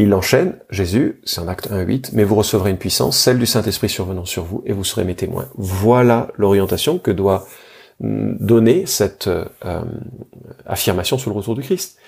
Il 0.00 0.14
enchaîne, 0.14 0.60
Jésus, 0.70 1.20
c'est 1.24 1.40
un 1.40 1.48
acte 1.48 1.70
1.8, 1.70 2.10
mais 2.12 2.22
vous 2.22 2.36
recevrez 2.36 2.70
une 2.70 2.78
puissance, 2.78 3.18
celle 3.18 3.40
du 3.40 3.46
Saint-Esprit 3.46 3.88
survenant 3.88 4.24
sur 4.24 4.44
vous, 4.44 4.62
et 4.64 4.72
vous 4.72 4.84
serez 4.84 5.04
mes 5.04 5.16
témoins. 5.16 5.48
Voilà 5.56 6.28
l'orientation 6.36 7.00
que 7.00 7.10
doit 7.10 7.48
mm, 7.98 8.36
donner 8.38 8.86
cette 8.86 9.26
euh, 9.26 9.44
affirmation 10.66 11.18
sur 11.18 11.30
le 11.30 11.36
retour 11.36 11.56
du 11.56 11.62
Christ. 11.62 11.98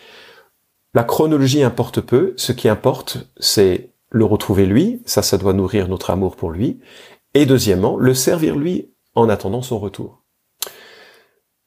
La 0.95 1.03
chronologie 1.03 1.65
importe 1.65 2.01
peu, 2.01 2.33
ce 2.37 2.53
qui 2.53 2.69
importe, 2.69 3.29
c'est 3.41 3.91
le 4.11 4.25
retrouver 4.25 4.67
lui, 4.67 5.03
ça, 5.05 5.23
ça 5.23 5.37
doit 5.37 5.53
nourrir 5.53 5.89
notre 5.89 6.11
amour 6.11 6.37
pour 6.37 6.51
lui, 6.51 6.81
et 7.35 7.45
deuxièmement, 7.45 7.97
le 7.97 8.15
servir 8.15 8.55
lui 8.55 8.93
en 9.17 9.29
attendant 9.29 9.63
son 9.63 9.81
retour. 9.81 10.23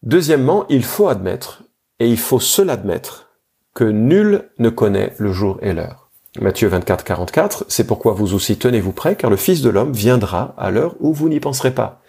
Deuxièmement, 0.03 0.65
il 0.69 0.83
faut 0.83 1.09
admettre, 1.09 1.63
et 1.99 2.07
il 2.07 2.17
faut 2.17 2.39
se 2.39 2.61
l'admettre, 2.61 3.29
que 3.73 3.85
nul 3.85 4.49
ne 4.59 4.69
connaît 4.69 5.13
le 5.17 5.33
jour 5.33 5.57
et 5.61 5.73
l'heure. 5.73 6.02
Matthieu 6.41 6.67
24, 6.67 7.03
44, 7.03 7.65
c'est 7.67 7.85
pourquoi 7.85 8.13
vous 8.13 8.33
aussi 8.33 8.57
tenez-vous 8.57 8.91
prêts, 8.91 9.15
car 9.15 9.29
le 9.29 9.35
Fils 9.35 9.61
de 9.61 9.69
l'homme 9.69 9.93
viendra 9.93 10.55
à 10.57 10.71
l'heure 10.71 10.95
où 10.99 11.13
vous 11.13 11.29
n'y 11.29 11.39
penserez 11.39 11.69
pas. 11.69 12.01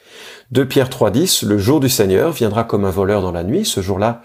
2 0.50 0.66
Pierre 0.66 0.88
3, 0.88 1.10
10, 1.10 1.42
le 1.42 1.58
jour 1.58 1.78
du 1.78 1.90
Seigneur 1.90 2.32
viendra 2.32 2.64
comme 2.64 2.86
un 2.86 2.90
voleur 2.90 3.20
dans 3.20 3.32
la 3.32 3.42
nuit, 3.42 3.66
ce 3.66 3.82
jour-là, 3.82 4.22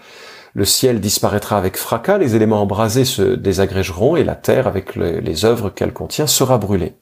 le 0.54 0.64
ciel 0.64 1.00
disparaîtra 1.00 1.58
avec 1.58 1.76
fracas, 1.76 2.16
les 2.16 2.34
éléments 2.34 2.62
embrasés 2.62 3.04
se 3.04 3.22
désagrégeront 3.22 4.16
et 4.16 4.24
la 4.24 4.36
terre, 4.36 4.66
avec 4.66 4.96
les 4.96 5.44
œuvres 5.44 5.68
qu'elle 5.68 5.92
contient, 5.92 6.26
sera 6.26 6.56
brûlée. 6.56 6.94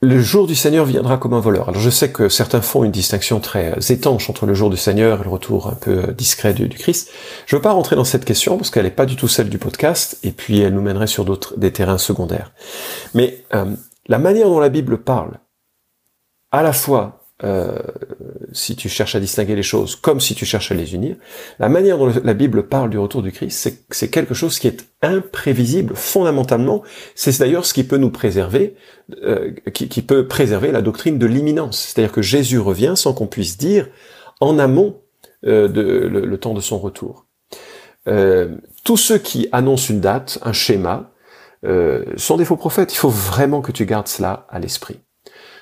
Le 0.00 0.20
jour 0.20 0.46
du 0.46 0.54
Seigneur 0.54 0.84
viendra 0.84 1.18
comme 1.18 1.34
un 1.34 1.40
voleur. 1.40 1.68
Alors 1.68 1.80
je 1.80 1.90
sais 1.90 2.12
que 2.12 2.28
certains 2.28 2.60
font 2.60 2.84
une 2.84 2.92
distinction 2.92 3.40
très 3.40 3.72
euh, 3.72 3.92
étanche 3.92 4.30
entre 4.30 4.46
le 4.46 4.54
jour 4.54 4.70
du 4.70 4.76
Seigneur 4.76 5.20
et 5.20 5.24
le 5.24 5.30
retour 5.30 5.66
un 5.66 5.74
peu 5.74 6.04
euh, 6.04 6.12
discret 6.12 6.54
du, 6.54 6.68
Christ. 6.68 7.10
Je 7.46 7.56
ne 7.56 7.58
veux 7.58 7.62
pas 7.62 7.72
rentrer 7.72 7.96
dans 7.96 8.04
cette 8.04 8.24
question 8.24 8.56
parce 8.56 8.70
qu'elle 8.70 8.84
n'est 8.84 8.92
pas 8.92 9.06
du 9.06 9.16
tout 9.16 9.26
celle 9.26 9.48
du 9.48 9.58
podcast 9.58 10.16
et 10.22 10.30
puis 10.30 10.60
elle 10.60 10.74
nous 10.74 10.82
mènerait 10.82 11.08
sur 11.08 11.24
d'autres 11.24 11.58
des 11.58 11.72
terrains 11.72 11.98
secondaires. 11.98 12.52
Mais 13.14 13.44
euh, 13.54 13.74
la 14.06 14.20
manière 14.20 14.46
dont 14.46 14.60
la 14.60 14.68
Bible 14.68 14.98
parle, 14.98 15.40
à 16.52 16.62
la 16.62 16.72
fois 16.72 17.24
euh, 17.44 17.78
si 18.52 18.74
tu 18.74 18.88
cherches 18.88 19.14
à 19.14 19.20
distinguer 19.20 19.54
les 19.54 19.62
choses 19.62 19.94
comme 19.94 20.20
si 20.20 20.34
tu 20.34 20.44
cherches 20.44 20.72
à 20.72 20.74
les 20.74 20.94
unir, 20.94 21.16
la 21.60 21.68
manière 21.68 21.98
dont 21.98 22.12
la 22.22 22.34
Bible 22.34 22.66
parle 22.66 22.90
du 22.90 22.98
retour 22.98 23.22
du 23.22 23.30
Christ, 23.30 23.72
c'est 23.90 24.10
quelque 24.10 24.34
chose 24.34 24.58
qui 24.58 24.66
est 24.66 24.88
imprévisible 25.02 25.94
fondamentalement. 25.94 26.82
C'est 27.14 27.38
d'ailleurs 27.38 27.64
ce 27.64 27.74
qui 27.74 27.84
peut 27.84 27.96
nous 27.96 28.10
préserver, 28.10 28.74
euh, 29.22 29.52
qui, 29.72 30.02
peut 30.02 30.26
préserver 30.26 30.72
la 30.72 30.82
doctrine 30.82 31.18
de 31.18 31.26
l'imminence. 31.26 31.78
C'est-à-dire 31.78 32.12
que 32.12 32.22
Jésus 32.22 32.58
revient 32.58 32.94
sans 32.96 33.12
qu'on 33.12 33.26
puisse 33.26 33.56
dire 33.56 33.88
en 34.40 34.58
amont 34.58 35.00
euh, 35.46 35.68
de, 35.68 35.82
le, 35.82 36.38
temps 36.38 36.54
de 36.54 36.60
son 36.60 36.78
retour. 36.78 37.26
Euh, 38.08 38.56
tous 38.84 38.96
ceux 38.96 39.18
qui 39.18 39.48
annoncent 39.52 39.92
une 39.92 40.00
date, 40.00 40.38
un 40.42 40.52
schéma, 40.52 41.12
sont 42.16 42.36
des 42.36 42.44
faux 42.44 42.56
prophètes. 42.56 42.92
Il 42.94 42.98
faut 42.98 43.08
vraiment 43.08 43.62
que 43.62 43.72
tu 43.72 43.84
gardes 43.84 44.06
cela 44.06 44.46
à 44.48 44.60
l'esprit. 44.60 45.00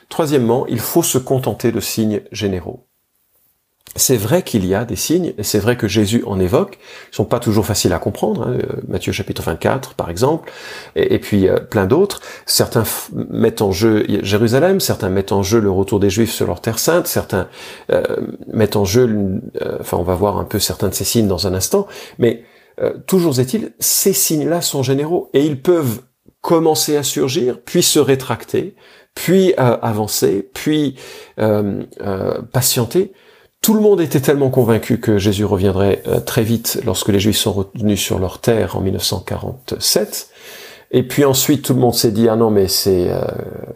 Troisièmement, 0.08 0.66
il 0.66 0.80
faut 0.80 1.02
se 1.02 1.18
contenter 1.18 1.72
de 1.72 1.80
signes 1.80 2.22
généraux. 2.32 2.86
C'est 3.96 4.16
vrai 4.16 4.42
qu'il 4.42 4.66
y 4.66 4.74
a 4.74 4.84
des 4.84 4.96
signes, 4.96 5.32
et 5.38 5.42
c'est 5.42 5.58
vrai 5.58 5.76
que 5.76 5.88
Jésus 5.88 6.22
en 6.26 6.38
évoque, 6.38 6.78
ils 7.12 7.16
sont 7.16 7.24
pas 7.24 7.38
toujours 7.40 7.64
faciles 7.64 7.94
à 7.94 7.98
comprendre, 7.98 8.42
hein, 8.42 8.58
euh, 8.58 8.80
Matthieu 8.88 9.10
chapitre 9.10 9.42
24 9.42 9.94
par 9.94 10.10
exemple, 10.10 10.52
et, 10.96 11.18
puis 11.18 11.48
euh, 11.48 11.56
plein 11.56 11.86
d'autres. 11.86 12.20
Certains 12.44 12.84
mettent 13.30 13.62
en 13.62 13.72
jeu 13.72 14.04
Jérusalem, 14.22 14.80
certains 14.80 15.08
mettent 15.08 15.32
en 15.32 15.42
jeu 15.42 15.60
le 15.60 15.70
retour 15.70 15.98
des 15.98 16.10
Juifs 16.10 16.32
sur 16.32 16.46
leur 16.46 16.60
terre 16.60 16.78
sainte, 16.78 17.06
certains 17.06 17.48
euh, 17.90 18.02
mettent 18.52 18.76
en 18.76 18.84
jeu, 18.84 19.40
enfin 19.80 19.96
on 19.96 20.02
va 20.02 20.14
voir 20.14 20.36
un 20.36 20.44
peu 20.44 20.58
certains 20.58 20.88
de 20.88 20.94
ces 20.94 21.04
signes 21.04 21.28
dans 21.28 21.46
un 21.46 21.54
instant, 21.54 21.86
mais 22.18 22.44
toujours 23.06 23.40
est-il, 23.40 23.72
ces 23.78 24.12
signes-là 24.12 24.60
sont 24.60 24.82
généraux, 24.82 25.30
et 25.32 25.46
ils 25.46 25.62
peuvent 25.62 26.02
commencer 26.42 26.98
à 26.98 27.02
surgir, 27.02 27.60
puis 27.64 27.82
se 27.82 27.98
rétracter, 27.98 28.76
puis 29.16 29.54
euh, 29.58 29.76
avancer, 29.82 30.48
puis 30.54 30.94
euh, 31.40 31.82
euh, 32.02 32.42
patienter. 32.52 33.12
Tout 33.62 33.74
le 33.74 33.80
monde 33.80 34.00
était 34.00 34.20
tellement 34.20 34.50
convaincu 34.50 35.00
que 35.00 35.18
Jésus 35.18 35.44
reviendrait 35.44 36.02
très 36.24 36.44
vite 36.44 36.80
lorsque 36.84 37.08
les 37.08 37.18
Juifs 37.18 37.38
sont 37.38 37.52
revenus 37.52 38.00
sur 38.00 38.20
leur 38.20 38.38
terre 38.38 38.76
en 38.76 38.80
1947. 38.80 40.28
Et 40.92 41.02
puis 41.02 41.24
ensuite, 41.24 41.62
tout 41.62 41.74
le 41.74 41.80
monde 41.80 41.94
s'est 41.94 42.12
dit, 42.12 42.28
ah 42.28 42.36
non, 42.36 42.50
mais 42.50 42.68
c'est 42.68 43.10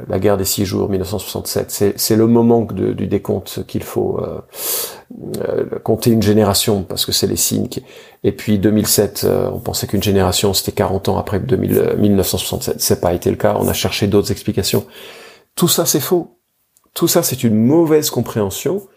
la 0.06 0.20
guerre 0.20 0.36
des 0.36 0.44
six 0.44 0.64
jours, 0.64 0.88
1967, 0.88 1.96
c'est 1.96 2.16
le 2.16 2.26
moment 2.28 2.68
du 2.70 3.08
décompte 3.08 3.66
qu'il 3.66 3.82
faut 3.82 4.20
compter 5.82 6.10
une 6.10 6.22
génération, 6.22 6.84
parce 6.84 7.04
que 7.04 7.10
c'est 7.10 7.26
les 7.26 7.34
signes. 7.34 7.66
Et 8.22 8.30
puis 8.30 8.60
2007, 8.60 9.26
on 9.52 9.58
pensait 9.58 9.88
qu'une 9.88 10.04
génération, 10.04 10.54
c'était 10.54 10.70
40 10.70 11.08
ans 11.08 11.18
après 11.18 11.40
2000, 11.40 11.96
1967. 11.98 12.76
C'est 12.80 13.00
pas 13.00 13.12
été 13.12 13.28
le 13.28 13.36
cas, 13.36 13.56
on 13.58 13.66
a 13.66 13.72
cherché 13.72 14.06
d'autres 14.06 14.30
explications. 14.30 14.84
Tout 15.54 15.68
ça, 15.68 15.86
c'est 15.86 16.00
faux. 16.00 16.38
Tout 16.94 17.08
ça, 17.08 17.22
c'est 17.22 17.44
une 17.44 17.54
mauvaise 17.54 18.10
compréhension, 18.10 18.88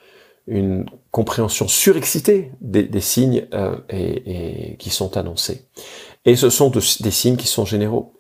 une 0.48 0.86
compréhension 1.12 1.68
surexcitée 1.68 2.52
des, 2.62 3.02
signes 3.02 3.48
euh, 3.54 3.78
et, 3.90 4.76
qui 4.78 4.90
sont 4.90 5.16
annoncés. 5.18 5.68
Et 6.26 6.36
ce 6.36 6.50
sont 6.50 6.70
des 6.70 7.12
signes 7.12 7.38
qui 7.38 7.48
sont 7.48 7.66
généraux. 7.66 8.14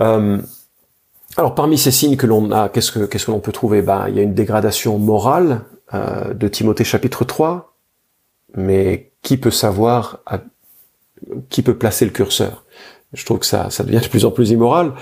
Euh, 0.00 0.40
alors, 1.36 1.54
parmi 1.54 1.78
ces 1.78 1.90
signes 1.90 2.16
que 2.16 2.26
l'on 2.26 2.50
a, 2.52 2.68
qu'est-ce 2.68 2.92
que 2.92 3.06
qu'est-ce 3.06 3.26
que 3.26 3.30
l'on 3.30 3.40
peut 3.40 3.52
trouver? 3.52 3.82
Ben, 3.82 4.06
il 4.08 4.16
y 4.16 4.20
a 4.20 4.22
une 4.22 4.34
dégradation 4.34 4.98
morale 4.98 5.62
euh, 5.94 6.34
de 6.34 6.48
Timothée 6.48 6.84
chapitre 6.84 7.24
3, 7.24 7.76
mais 8.54 9.12
qui 9.22 9.38
peut 9.38 9.50
savoir, 9.50 10.20
qui 11.48 11.62
peut 11.62 11.76
placer 11.76 12.04
le 12.04 12.10
curseur? 12.10 12.64
Je 13.12 13.24
trouve 13.24 13.38
que 13.38 13.46
ça, 13.46 13.70
ça 13.70 13.84
devient 13.84 14.00
de 14.00 14.08
plus 14.08 14.24
en 14.24 14.30
plus 14.30 14.50
immoral. 14.50 14.92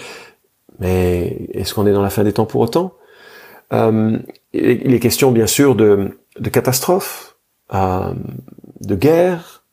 Mais 0.80 1.48
est-ce 1.52 1.74
qu'on 1.74 1.86
est 1.86 1.92
dans 1.92 2.02
la 2.02 2.10
fin 2.10 2.24
des 2.24 2.32
temps 2.32 2.46
pour 2.46 2.62
autant? 2.62 2.94
Euh, 3.72 4.18
Il 4.52 4.92
est 4.92 5.00
question 5.00 5.30
bien 5.30 5.46
sûr 5.46 5.76
de, 5.76 6.18
de 6.38 6.50
catastrophes, 6.50 7.36
euh, 7.72 8.12
de 8.80 8.94
guerres, 8.96 9.64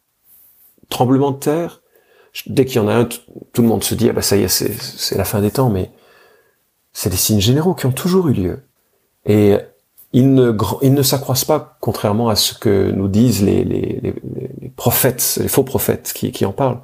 tremblements 0.89 1.31
de 1.31 1.39
terre. 1.39 1.81
Dès 2.45 2.65
qu'il 2.65 2.75
y 2.75 2.79
en 2.79 2.87
a 2.87 2.93
un, 2.93 3.05
tout 3.05 3.61
le 3.63 3.67
monde 3.67 3.83
se 3.83 3.95
dit 3.95 4.09
ah 4.09 4.13
bah 4.13 4.21
ça 4.21 4.37
y 4.37 4.43
est, 4.43 4.47
c'est 4.47 5.17
la 5.17 5.23
fin 5.25 5.41
des 5.41 5.49
temps, 5.49 5.69
mais 5.71 5.89
c'est 6.93 7.09
des 7.09 7.17
signes 7.17 7.41
généraux 7.41 7.73
qui 7.73 7.87
ont 7.87 7.91
toujours 7.91 8.27
eu 8.27 8.33
lieu. 8.33 8.59
Et 9.25 9.55
ils 10.13 10.33
ne, 10.33 10.55
ils 10.81 10.93
ne 10.93 11.01
s'accroissent 11.01 11.45
pas, 11.45 11.77
contrairement 11.81 12.29
à 12.29 12.35
ce 12.35 12.53
que 12.53 12.91
nous 12.91 13.07
disent 13.07 13.41
les, 13.43 13.63
les, 13.63 13.99
les, 14.03 14.13
les 14.61 14.69
prophètes, 14.69 15.39
les 15.41 15.47
faux 15.47 15.63
prophètes 15.63 16.11
qui, 16.13 16.31
qui 16.31 16.45
en 16.45 16.51
parlent 16.51 16.81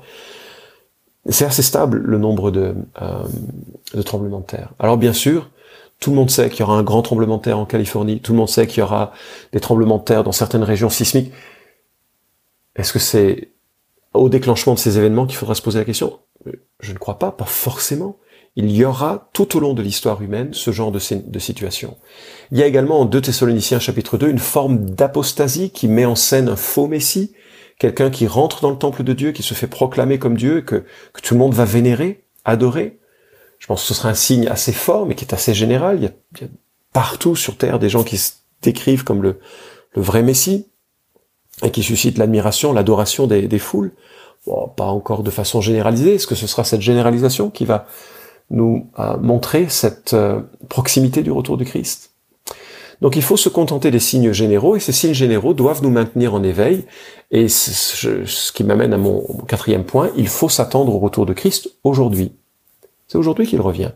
c'est 1.29 1.45
assez 1.45 1.61
stable 1.61 1.99
le 1.99 2.17
nombre 2.17 2.51
de, 2.51 2.75
euh, 3.01 3.23
de 3.93 4.01
tremblements 4.01 4.41
de 4.41 4.45
terre. 4.45 4.73
Alors 4.79 4.97
bien 4.97 5.13
sûr, 5.13 5.49
tout 5.99 6.09
le 6.09 6.17
monde 6.17 6.29
sait 6.29 6.49
qu'il 6.49 6.61
y 6.61 6.63
aura 6.63 6.77
un 6.77 6.83
grand 6.83 7.01
tremblement 7.01 7.37
de 7.37 7.43
terre 7.43 7.59
en 7.59 7.65
Californie, 7.65 8.19
tout 8.19 8.33
le 8.33 8.37
monde 8.37 8.49
sait 8.49 8.67
qu'il 8.67 8.79
y 8.79 8.83
aura 8.83 9.13
des 9.53 9.59
tremblements 9.59 9.99
de 9.99 10.03
terre 10.03 10.23
dans 10.23 10.33
certaines 10.33 10.63
régions 10.63 10.89
sismiques. 10.89 11.31
Est-ce 12.75 12.91
que 12.91 12.99
c'est 12.99 13.51
au 14.13 14.29
déclenchement 14.29 14.73
de 14.73 14.79
ces 14.79 14.97
événements 14.97 15.25
qu'il 15.25 15.37
faudra 15.37 15.55
se 15.55 15.61
poser 15.61 15.79
la 15.79 15.85
question? 15.85 16.19
Je 16.79 16.91
ne 16.91 16.97
crois 16.97 17.19
pas, 17.19 17.31
pas 17.31 17.45
forcément. 17.45 18.17
Il 18.55 18.71
y 18.71 18.85
aura 18.85 19.29
tout 19.33 19.57
au 19.57 19.59
long 19.59 19.73
de 19.73 19.81
l'histoire 19.81 20.21
humaine 20.21 20.49
ce 20.53 20.71
genre 20.71 20.91
de, 20.91 20.99
de 21.15 21.39
situation. 21.39 21.97
Il 22.51 22.59
y 22.59 22.63
a 22.63 22.67
également 22.67 22.99
en 22.99 23.05
2 23.05 23.21
Thessaloniciens 23.21 23.79
chapitre 23.79 24.17
2 24.17 24.29
une 24.29 24.39
forme 24.39 24.89
d'apostasie 24.89 25.71
qui 25.71 25.87
met 25.87 26.05
en 26.05 26.15
scène 26.15 26.49
un 26.49 26.55
faux 26.55 26.87
messie, 26.87 27.33
quelqu'un 27.79 28.09
qui 28.09 28.27
rentre 28.27 28.61
dans 28.61 28.71
le 28.71 28.77
temple 28.77 29.03
de 29.03 29.13
Dieu, 29.13 29.31
qui 29.31 29.43
se 29.43 29.53
fait 29.53 29.67
proclamer 29.67 30.19
comme 30.19 30.37
Dieu, 30.37 30.61
que, 30.61 30.83
que 31.13 31.21
tout 31.21 31.33
le 31.33 31.39
monde 31.39 31.53
va 31.53 31.65
vénérer, 31.65 32.23
adorer. 32.45 32.99
Je 33.59 33.67
pense 33.67 33.81
que 33.81 33.87
ce 33.87 33.93
sera 33.93 34.09
un 34.09 34.13
signe 34.13 34.47
assez 34.47 34.73
fort, 34.73 35.05
mais 35.05 35.15
qui 35.15 35.25
est 35.25 35.33
assez 35.33 35.53
général. 35.53 35.97
Il 35.97 36.03
y 36.03 36.43
a, 36.45 36.47
partout 36.93 37.35
sur 37.35 37.57
Terre 37.57 37.79
des 37.79 37.89
gens 37.89 38.03
qui 38.03 38.17
se 38.17 38.33
décrivent 38.61 39.03
comme 39.03 39.21
le, 39.23 39.39
vrai 39.95 40.23
Messie, 40.23 40.67
et 41.63 41.71
qui 41.71 41.83
suscitent 41.83 42.17
l'admiration, 42.17 42.73
l'adoration 42.73 43.27
des, 43.27 43.59
foules. 43.59 43.91
Pas 44.75 44.85
encore 44.85 45.23
de 45.23 45.29
façon 45.29 45.61
généralisée. 45.61 46.15
Est-ce 46.15 46.27
que 46.27 46.35
ce 46.35 46.47
sera 46.47 46.63
cette 46.63 46.81
généralisation 46.81 47.49
qui 47.49 47.65
va 47.65 47.85
nous 48.49 48.89
euh, 48.99 49.17
montrer 49.17 49.69
cette 49.69 50.13
euh, 50.13 50.41
proximité 50.67 51.21
du 51.21 51.31
retour 51.31 51.57
du 51.57 51.65
Christ? 51.65 52.12
Donc 53.03 53.17
il 53.17 53.21
faut 53.21 53.35
se 53.35 53.49
contenter 53.49 53.91
des 53.91 53.99
signes 53.99 54.31
généraux, 54.31 54.77
et 54.77 54.79
ces 54.79 54.93
signes 54.93 55.13
généraux 55.13 55.53
doivent 55.53 55.83
nous 55.83 55.89
maintenir 55.89 56.33
en 56.33 56.41
éveil. 56.41 56.85
Et 57.31 57.49
ce 57.49 58.51
qui 58.53 58.63
m'amène 58.63 58.93
à 58.93 58.97
mon 58.97 59.21
quatrième 59.45 59.83
point, 59.83 60.09
il 60.15 60.29
faut 60.29 60.47
s'attendre 60.47 60.95
au 60.95 60.99
retour 60.99 61.25
de 61.25 61.33
Christ 61.33 61.69
aujourd'hui. 61.83 62.31
C'est 63.07 63.17
aujourd'hui 63.17 63.45
qu'il 63.45 63.59
revient. 63.59 63.91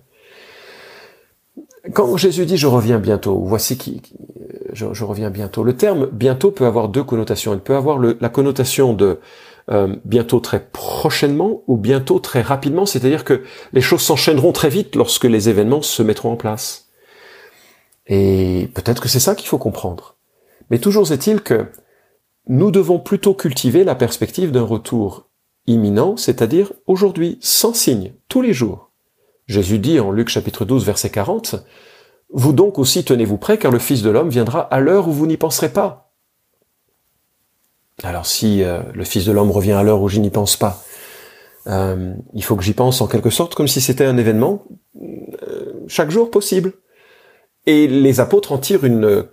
Quand 1.94 2.18
Jésus 2.18 2.46
dit 2.46 2.58
je 2.58 2.68
reviens 2.68 3.00
bientôt, 3.00 3.42
voici 3.46 3.78
qui, 3.78 4.02
je, 4.74 5.04
reviens 5.06 5.30
bientôt. 5.30 5.64
Le 5.64 5.78
terme 5.78 6.08
bientôt 6.12 6.52
peut 6.52 6.66
avoir 6.66 6.90
deux 6.90 7.04
connotations. 7.04 7.54
Il 7.54 7.62
peut 7.62 7.78
avoir 7.78 8.00
la 8.00 8.30
connotation 8.30 8.92
de 8.94 9.22
euh, 9.72 9.96
bientôt 10.04 10.42
très 10.42 10.60
prochainement 10.60 11.64
ou 11.68 11.78
bientôt 11.78 12.20
très 12.20 12.42
rapidement, 12.42 12.86
c'est-à-dire 12.86 13.24
que 13.24 13.44
les 13.72 13.82
choses 13.82 14.02
s'enchaîneront 14.02 14.52
très 14.52 14.70
vite 14.70 14.98
lorsque 14.98 15.24
les 15.24 15.48
événements 15.48 15.82
se 15.82 16.04
mettront 16.04 16.34
en 16.34 16.36
place. 16.36 16.87
Et 18.08 18.70
peut-être 18.74 19.02
que 19.02 19.10
c'est 19.10 19.20
ça 19.20 19.36
qu'il 19.36 19.48
faut 19.48 19.58
comprendre. 19.58 20.18
Mais 20.70 20.80
toujours 20.80 21.12
est-il 21.12 21.42
que 21.42 21.68
nous 22.48 22.72
devons 22.72 23.00
plutôt 23.00 23.34
cultiver 23.34 23.84
la 23.84 23.96
perspective 23.96 24.52
d'un 24.52 24.64
retour 24.64 25.30
imminent, 25.66 26.16
c'est-à-dire 26.16 26.72
aujourd'hui, 26.88 27.38
sans 27.42 27.74
signe, 27.74 28.14
tous 28.30 28.42
les 28.42 28.54
jours. 28.54 28.92
Jésus 29.48 29.80
dit 29.80 30.00
en 30.00 30.12
Luc 30.12 30.30
chapitre 30.30 30.66
12 30.66 30.86
verset 30.86 31.10
40, 31.10 31.56
Vous 32.30 32.54
donc 32.54 32.80
aussi 32.80 33.04
tenez-vous 33.04 33.38
prêts 33.38 33.58
car 33.58 33.72
le 33.72 33.80
Fils 33.80 34.02
de 34.02 34.10
l'homme 34.10 34.30
viendra 34.30 34.62
à 34.62 34.80
l'heure 34.80 35.08
où 35.08 35.12
vous 35.12 35.28
n'y 35.28 35.38
penserez 35.38 35.70
pas. 35.70 36.14
Alors 38.04 38.26
si 38.26 38.64
euh, 38.64 38.82
le 38.94 39.04
Fils 39.04 39.26
de 39.26 39.32
l'homme 39.32 39.52
revient 39.52 39.74
à 39.74 39.84
l'heure 39.84 40.02
où 40.02 40.08
je 40.08 40.20
n'y 40.20 40.30
pense 40.30 40.56
pas, 40.56 40.84
euh, 41.68 42.14
il 42.34 42.44
faut 42.44 42.56
que 42.56 42.64
j'y 42.64 42.74
pense 42.74 43.02
en 43.02 43.08
quelque 43.08 43.30
sorte 43.30 43.56
comme 43.56 43.68
si 43.68 43.82
c'était 43.82 44.06
un 44.06 44.18
événement 44.18 44.64
euh, 45.02 45.84
chaque 45.88 46.12
jour 46.12 46.32
possible. 46.32 46.74
Et 47.68 47.88
les 47.88 48.20
apôtres 48.20 48.52
en 48.52 48.58
tirent 48.58 48.84
une, 48.86 49.28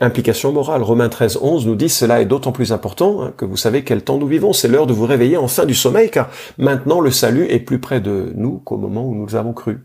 implication 0.00 0.52
morale. 0.52 0.82
Romains 0.82 1.08
13, 1.08 1.38
11 1.40 1.66
nous 1.66 1.74
dit 1.74 1.88
cela 1.88 2.20
est 2.20 2.26
d'autant 2.26 2.52
plus 2.52 2.72
important 2.72 3.22
hein, 3.22 3.34
que 3.36 3.44
vous 3.44 3.56
savez 3.56 3.84
quel 3.84 4.02
temps 4.02 4.18
nous 4.18 4.26
vivons. 4.26 4.52
C'est 4.52 4.68
l'heure 4.68 4.86
de 4.86 4.92
vous 4.92 5.06
réveiller 5.06 5.36
enfin 5.36 5.64
du 5.64 5.74
sommeil, 5.74 6.10
car 6.10 6.30
maintenant 6.58 7.00
le 7.00 7.10
salut 7.10 7.46
est 7.48 7.60
plus 7.60 7.78
près 7.78 8.00
de 8.00 8.32
nous 8.34 8.58
qu'au 8.58 8.76
moment 8.76 9.06
où 9.06 9.14
nous 9.14 9.34
avons 9.36 9.52
cru. 9.52 9.80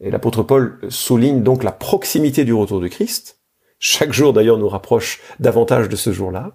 Et 0.00 0.10
l'apôtre 0.10 0.42
Paul 0.42 0.78
souligne 0.88 1.42
donc 1.42 1.64
la 1.64 1.72
proximité 1.72 2.44
du 2.44 2.52
retour 2.52 2.80
du 2.80 2.90
Christ. 2.90 3.40
Chaque 3.78 4.12
jour 4.12 4.32
d'ailleurs 4.32 4.58
nous 4.58 4.68
rapproche 4.68 5.20
davantage 5.40 5.88
de 5.88 5.96
ce 5.96 6.12
jour-là, 6.12 6.52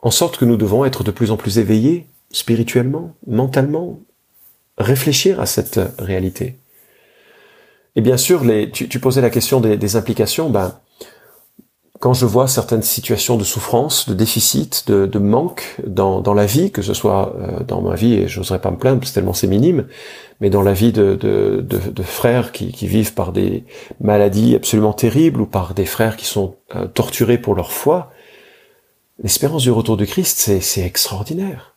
en 0.00 0.10
sorte 0.10 0.38
que 0.38 0.44
nous 0.44 0.56
devons 0.56 0.84
être 0.84 1.04
de 1.04 1.10
plus 1.10 1.30
en 1.30 1.36
plus 1.36 1.58
éveillés 1.58 2.06
spirituellement, 2.30 3.14
mentalement, 3.26 4.00
réfléchir 4.78 5.40
à 5.40 5.46
cette 5.46 5.80
réalité. 5.98 6.58
Et 7.96 8.02
bien 8.02 8.18
sûr, 8.18 8.44
les, 8.44 8.70
tu, 8.70 8.88
tu 8.88 9.00
posais 9.00 9.22
la 9.22 9.30
question 9.30 9.60
des, 9.60 9.78
des, 9.78 9.96
implications. 9.96 10.50
Ben, 10.50 10.78
quand 11.98 12.12
je 12.12 12.26
vois 12.26 12.46
certaines 12.46 12.82
situations 12.82 13.38
de 13.38 13.44
souffrance, 13.44 14.06
de 14.06 14.14
déficit, 14.14 14.84
de, 14.86 15.06
de 15.06 15.18
manque 15.18 15.76
dans, 15.86 16.20
dans, 16.20 16.34
la 16.34 16.44
vie, 16.44 16.70
que 16.70 16.82
ce 16.82 16.92
soit 16.92 17.34
euh, 17.40 17.64
dans 17.64 17.80
ma 17.80 17.94
vie, 17.94 18.14
et 18.14 18.28
j'oserais 18.28 18.60
pas 18.60 18.70
me 18.70 18.76
plaindre, 18.76 19.00
parce 19.00 19.12
que 19.12 19.14
tellement 19.14 19.32
c'est 19.32 19.46
minime, 19.46 19.86
mais 20.40 20.50
dans 20.50 20.60
la 20.60 20.74
vie 20.74 20.92
de, 20.92 21.14
de, 21.14 21.62
de 21.62 22.02
frères 22.02 22.52
qui, 22.52 22.70
qui, 22.70 22.86
vivent 22.86 23.14
par 23.14 23.32
des 23.32 23.64
maladies 23.98 24.54
absolument 24.54 24.92
terribles 24.92 25.40
ou 25.40 25.46
par 25.46 25.72
des 25.72 25.86
frères 25.86 26.18
qui 26.18 26.26
sont 26.26 26.56
euh, 26.74 26.86
torturés 26.86 27.38
pour 27.38 27.54
leur 27.54 27.72
foi, 27.72 28.10
l'espérance 29.22 29.62
du 29.62 29.70
retour 29.70 29.96
du 29.96 30.06
Christ, 30.06 30.60
c'est 30.60 30.82
extraordinaire. 30.82 31.76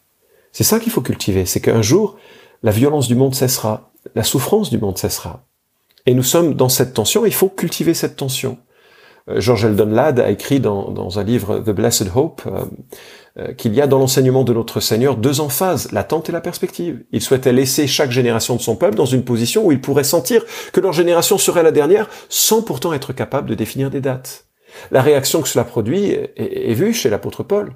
C'est 0.51 0.65
ça 0.65 0.81
qu'il 0.81 0.91
faut 0.91 1.01
cultiver, 1.01 1.45
c'est 1.45 1.61
qu'un 1.61 1.81
jour, 1.81 2.17
la 2.61 2.71
violence 2.71 3.07
du 3.07 3.15
monde 3.15 3.35
cessera, 3.35 3.91
la 4.15 4.23
souffrance 4.23 4.69
du 4.69 4.77
monde 4.77 4.97
cessera. 4.97 5.45
Et 6.09 6.15
nous 6.15 6.23
sommes 6.23 6.55
dans 6.55 6.69
cette 6.69 6.95
tension, 6.95 7.23
il 7.27 7.33
faut 7.35 7.49
cultiver 7.49 7.93
cette 7.93 8.15
tension. 8.15 8.57
Euh, 9.29 9.39
George 9.39 9.63
Eldon 9.63 9.91
Ladd 9.91 10.19
a 10.19 10.31
écrit 10.31 10.59
dans, 10.59 10.89
dans 10.89 11.19
un 11.19 11.23
livre 11.23 11.59
The 11.59 11.69
Blessed 11.69 12.07
Hope 12.15 12.41
euh, 12.47 12.65
euh, 13.37 13.53
qu'il 13.53 13.75
y 13.75 13.81
a 13.81 13.85
dans 13.85 13.99
l'enseignement 13.99 14.43
de 14.43 14.51
notre 14.51 14.79
Seigneur 14.79 15.17
deux 15.17 15.39
emphases, 15.39 15.91
l'attente 15.91 16.27
et 16.27 16.31
la 16.31 16.41
perspective. 16.41 17.03
Il 17.11 17.21
souhaitait 17.21 17.53
laisser 17.53 17.85
chaque 17.85 18.09
génération 18.09 18.55
de 18.55 18.61
son 18.61 18.75
peuple 18.75 18.95
dans 18.95 19.05
une 19.05 19.23
position 19.23 19.67
où 19.67 19.71
il 19.71 19.81
pourrait 19.81 20.03
sentir 20.03 20.43
que 20.73 20.79
leur 20.79 20.93
génération 20.93 21.37
serait 21.37 21.61
la 21.61 21.71
dernière, 21.71 22.09
sans 22.27 22.63
pourtant 22.63 22.91
être 22.91 23.13
capable 23.13 23.47
de 23.47 23.53
définir 23.53 23.91
des 23.91 24.01
dates. 24.01 24.47
La 24.89 25.03
réaction 25.03 25.43
que 25.43 25.47
cela 25.47 25.63
produit 25.63 26.17
est 26.37 26.73
vue 26.73 26.95
chez 26.95 27.11
l'apôtre 27.11 27.43
Paul. 27.43 27.75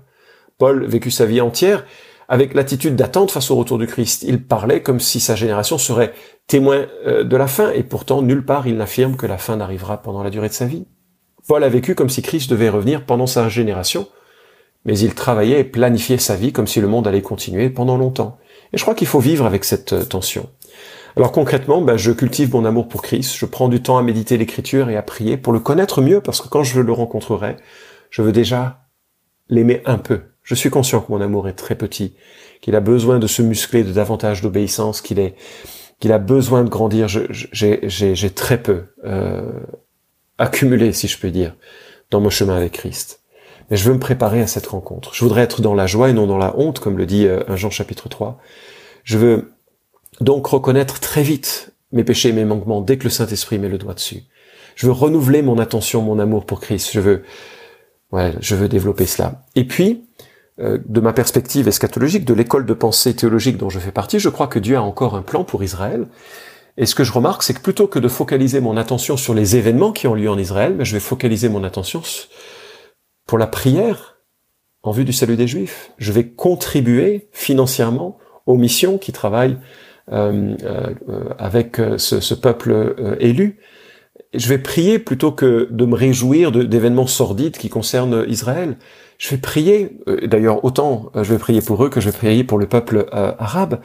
Paul 0.57 0.87
vécut 0.87 1.11
sa 1.11 1.27
vie 1.27 1.39
entière 1.39 1.85
avec 2.33 2.55
l'attitude 2.55 2.95
d'attente 2.95 3.29
face 3.29 3.51
au 3.51 3.55
retour 3.55 3.77
du 3.77 3.85
Christ. 3.85 4.23
Il 4.23 4.41
parlait 4.41 4.81
comme 4.81 4.99
si 4.99 5.19
sa 5.19 5.35
génération 5.35 5.77
serait 5.77 6.13
témoin 6.47 6.87
euh, 7.05 7.23
de 7.23 7.37
la 7.37 7.45
fin, 7.45 7.69
et 7.69 7.83
pourtant 7.83 8.23
nulle 8.23 8.43
part 8.43 8.65
il 8.65 8.75
n'affirme 8.75 9.17
que 9.17 9.27
la 9.27 9.37
fin 9.37 9.57
n'arrivera 9.57 10.01
pendant 10.01 10.23
la 10.23 10.31
durée 10.31 10.47
de 10.47 10.53
sa 10.53 10.65
vie. 10.65 10.87
Paul 11.47 11.63
a 11.63 11.69
vécu 11.69 11.93
comme 11.93 12.09
si 12.09 12.23
Christ 12.23 12.49
devait 12.49 12.69
revenir 12.69 13.05
pendant 13.05 13.27
sa 13.27 13.49
génération, 13.49 14.07
mais 14.83 14.97
il 14.97 15.13
travaillait 15.13 15.59
et 15.59 15.63
planifiait 15.63 16.17
sa 16.17 16.35
vie 16.35 16.51
comme 16.51 16.65
si 16.65 16.81
le 16.81 16.87
monde 16.87 17.07
allait 17.07 17.21
continuer 17.21 17.69
pendant 17.69 17.97
longtemps. 17.97 18.39
Et 18.73 18.79
je 18.79 18.81
crois 18.81 18.95
qu'il 18.95 19.05
faut 19.07 19.19
vivre 19.19 19.45
avec 19.45 19.63
cette 19.63 19.93
euh, 19.93 20.03
tension. 20.03 20.49
Alors 21.15 21.33
concrètement, 21.33 21.83
ben, 21.83 21.97
je 21.97 22.11
cultive 22.11 22.55
mon 22.55 22.65
amour 22.65 22.87
pour 22.87 23.03
Christ, 23.03 23.35
je 23.37 23.45
prends 23.45 23.69
du 23.69 23.83
temps 23.83 23.99
à 23.99 24.01
méditer 24.01 24.37
l'écriture 24.37 24.89
et 24.89 24.97
à 24.97 25.03
prier 25.03 25.37
pour 25.37 25.53
le 25.53 25.59
connaître 25.59 26.01
mieux, 26.01 26.19
parce 26.19 26.41
que 26.41 26.47
quand 26.47 26.63
je 26.63 26.81
le 26.81 26.93
rencontrerai, 26.93 27.57
je 28.09 28.23
veux 28.23 28.31
déjà 28.31 28.87
l'aimer 29.49 29.83
un 29.85 29.99
peu. 29.99 30.32
Je 30.43 30.55
suis 30.55 30.69
conscient 30.69 31.01
que 31.01 31.11
mon 31.11 31.21
amour 31.21 31.47
est 31.47 31.53
très 31.53 31.75
petit, 31.75 32.15
qu'il 32.61 32.75
a 32.75 32.81
besoin 32.81 33.19
de 33.19 33.27
se 33.27 33.41
muscler 33.41 33.83
de 33.83 33.91
davantage 33.91 34.41
d'obéissance, 34.41 35.01
qu'il 35.01 35.19
est 35.19 35.35
qu'il 35.99 36.11
a 36.11 36.19
besoin 36.19 36.65
de 36.65 36.69
grandir. 36.69 37.07
J'ai 37.07 38.29
très 38.31 38.61
peu 38.61 38.83
euh, 39.05 39.61
accumulé, 40.37 40.91
si 40.91 41.07
je 41.07 41.17
peux 41.17 41.31
dire, 41.31 41.55
dans 42.11 42.19
mon 42.19 42.29
chemin 42.29 42.57
avec 42.57 42.73
Christ. 42.73 43.21
Mais 43.69 43.77
je 43.77 43.87
veux 43.87 43.93
me 43.93 43.99
préparer 43.99 44.41
à 44.41 44.47
cette 44.47 44.67
rencontre. 44.67 45.13
Je 45.13 45.23
voudrais 45.23 45.43
être 45.43 45.61
dans 45.61 45.73
la 45.73 45.87
joie 45.87 46.09
et 46.09 46.13
non 46.13 46.27
dans 46.27 46.37
la 46.37 46.57
honte, 46.57 46.79
comme 46.79 46.97
le 46.97 47.05
dit 47.05 47.25
1 47.25 47.29
euh, 47.29 47.55
Jean 47.55 47.69
chapitre 47.69 48.09
3. 48.09 48.37
Je 49.05 49.17
veux 49.17 49.53
donc 50.19 50.45
reconnaître 50.47 50.99
très 50.99 51.23
vite 51.23 51.71
mes 51.93 52.03
péchés 52.03 52.29
et 52.29 52.33
mes 52.33 52.43
manquements 52.43 52.81
dès 52.81 52.97
que 52.97 53.05
le 53.05 53.09
Saint-Esprit 53.09 53.57
met 53.57 53.69
le 53.69 53.77
doigt 53.77 53.93
dessus. 53.93 54.23
Je 54.75 54.87
veux 54.87 54.91
renouveler 54.91 55.41
mon 55.41 55.57
attention, 55.59 56.01
mon 56.01 56.19
amour 56.19 56.45
pour 56.45 56.59
Christ. 56.59 56.89
Je 56.91 56.99
veux, 56.99 57.23
ouais, 58.11 58.33
je 58.41 58.55
veux 58.55 58.67
développer 58.67 59.05
cela. 59.05 59.43
Et 59.55 59.65
puis, 59.65 60.03
de 60.59 60.99
ma 60.99 61.13
perspective 61.13 61.67
eschatologique, 61.67 62.25
de 62.25 62.33
l'école 62.33 62.65
de 62.65 62.73
pensée 62.73 63.15
théologique 63.15 63.57
dont 63.57 63.69
je 63.69 63.79
fais 63.79 63.91
partie, 63.91 64.19
je 64.19 64.29
crois 64.29 64.47
que 64.47 64.59
Dieu 64.59 64.77
a 64.77 64.81
encore 64.81 65.15
un 65.15 65.23
plan 65.23 65.43
pour 65.43 65.63
Israël. 65.63 66.07
Et 66.77 66.85
ce 66.85 66.95
que 66.95 67.03
je 67.03 67.11
remarque, 67.11 67.43
c'est 67.43 67.53
que 67.53 67.61
plutôt 67.61 67.87
que 67.87 67.99
de 67.99 68.07
focaliser 68.07 68.59
mon 68.59 68.77
attention 68.77 69.15
sur 69.17 69.33
les 69.33 69.55
événements 69.55 69.91
qui 69.91 70.07
ont 70.07 70.15
lieu 70.15 70.29
en 70.29 70.37
Israël, 70.37 70.77
je 70.81 70.93
vais 70.93 70.99
focaliser 70.99 71.49
mon 71.49 71.63
attention 71.63 72.01
pour 73.27 73.37
la 73.37 73.47
prière 73.47 74.17
en 74.81 74.91
vue 74.91 75.05
du 75.05 75.13
salut 75.13 75.37
des 75.37 75.47
Juifs. 75.47 75.91
Je 75.97 76.11
vais 76.11 76.27
contribuer 76.27 77.29
financièrement 77.31 78.17
aux 78.45 78.57
missions 78.57 78.97
qui 78.97 79.11
travaillent 79.11 79.57
euh, 80.11 80.55
euh, 80.63 80.93
avec 81.37 81.77
ce, 81.97 82.19
ce 82.19 82.33
peuple 82.33 83.15
élu. 83.19 83.59
Je 84.33 84.49
vais 84.49 84.57
prier 84.57 84.99
plutôt 84.99 85.31
que 85.31 85.67
de 85.69 85.85
me 85.85 85.95
réjouir 85.95 86.51
d'événements 86.51 87.07
sordides 87.07 87.57
qui 87.57 87.69
concernent 87.69 88.25
Israël 88.27 88.77
je 89.17 89.29
vais 89.29 89.37
prier, 89.37 89.97
euh, 90.07 90.27
d'ailleurs 90.27 90.63
autant 90.65 91.11
euh, 91.15 91.23
je 91.23 91.33
vais 91.33 91.39
prier 91.39 91.61
pour 91.61 91.83
eux 91.83 91.89
que 91.89 92.01
je 92.01 92.09
vais 92.09 92.17
prier 92.17 92.43
pour 92.43 92.57
le 92.57 92.67
peuple 92.67 93.07
euh, 93.13 93.33
arabe 93.37 93.81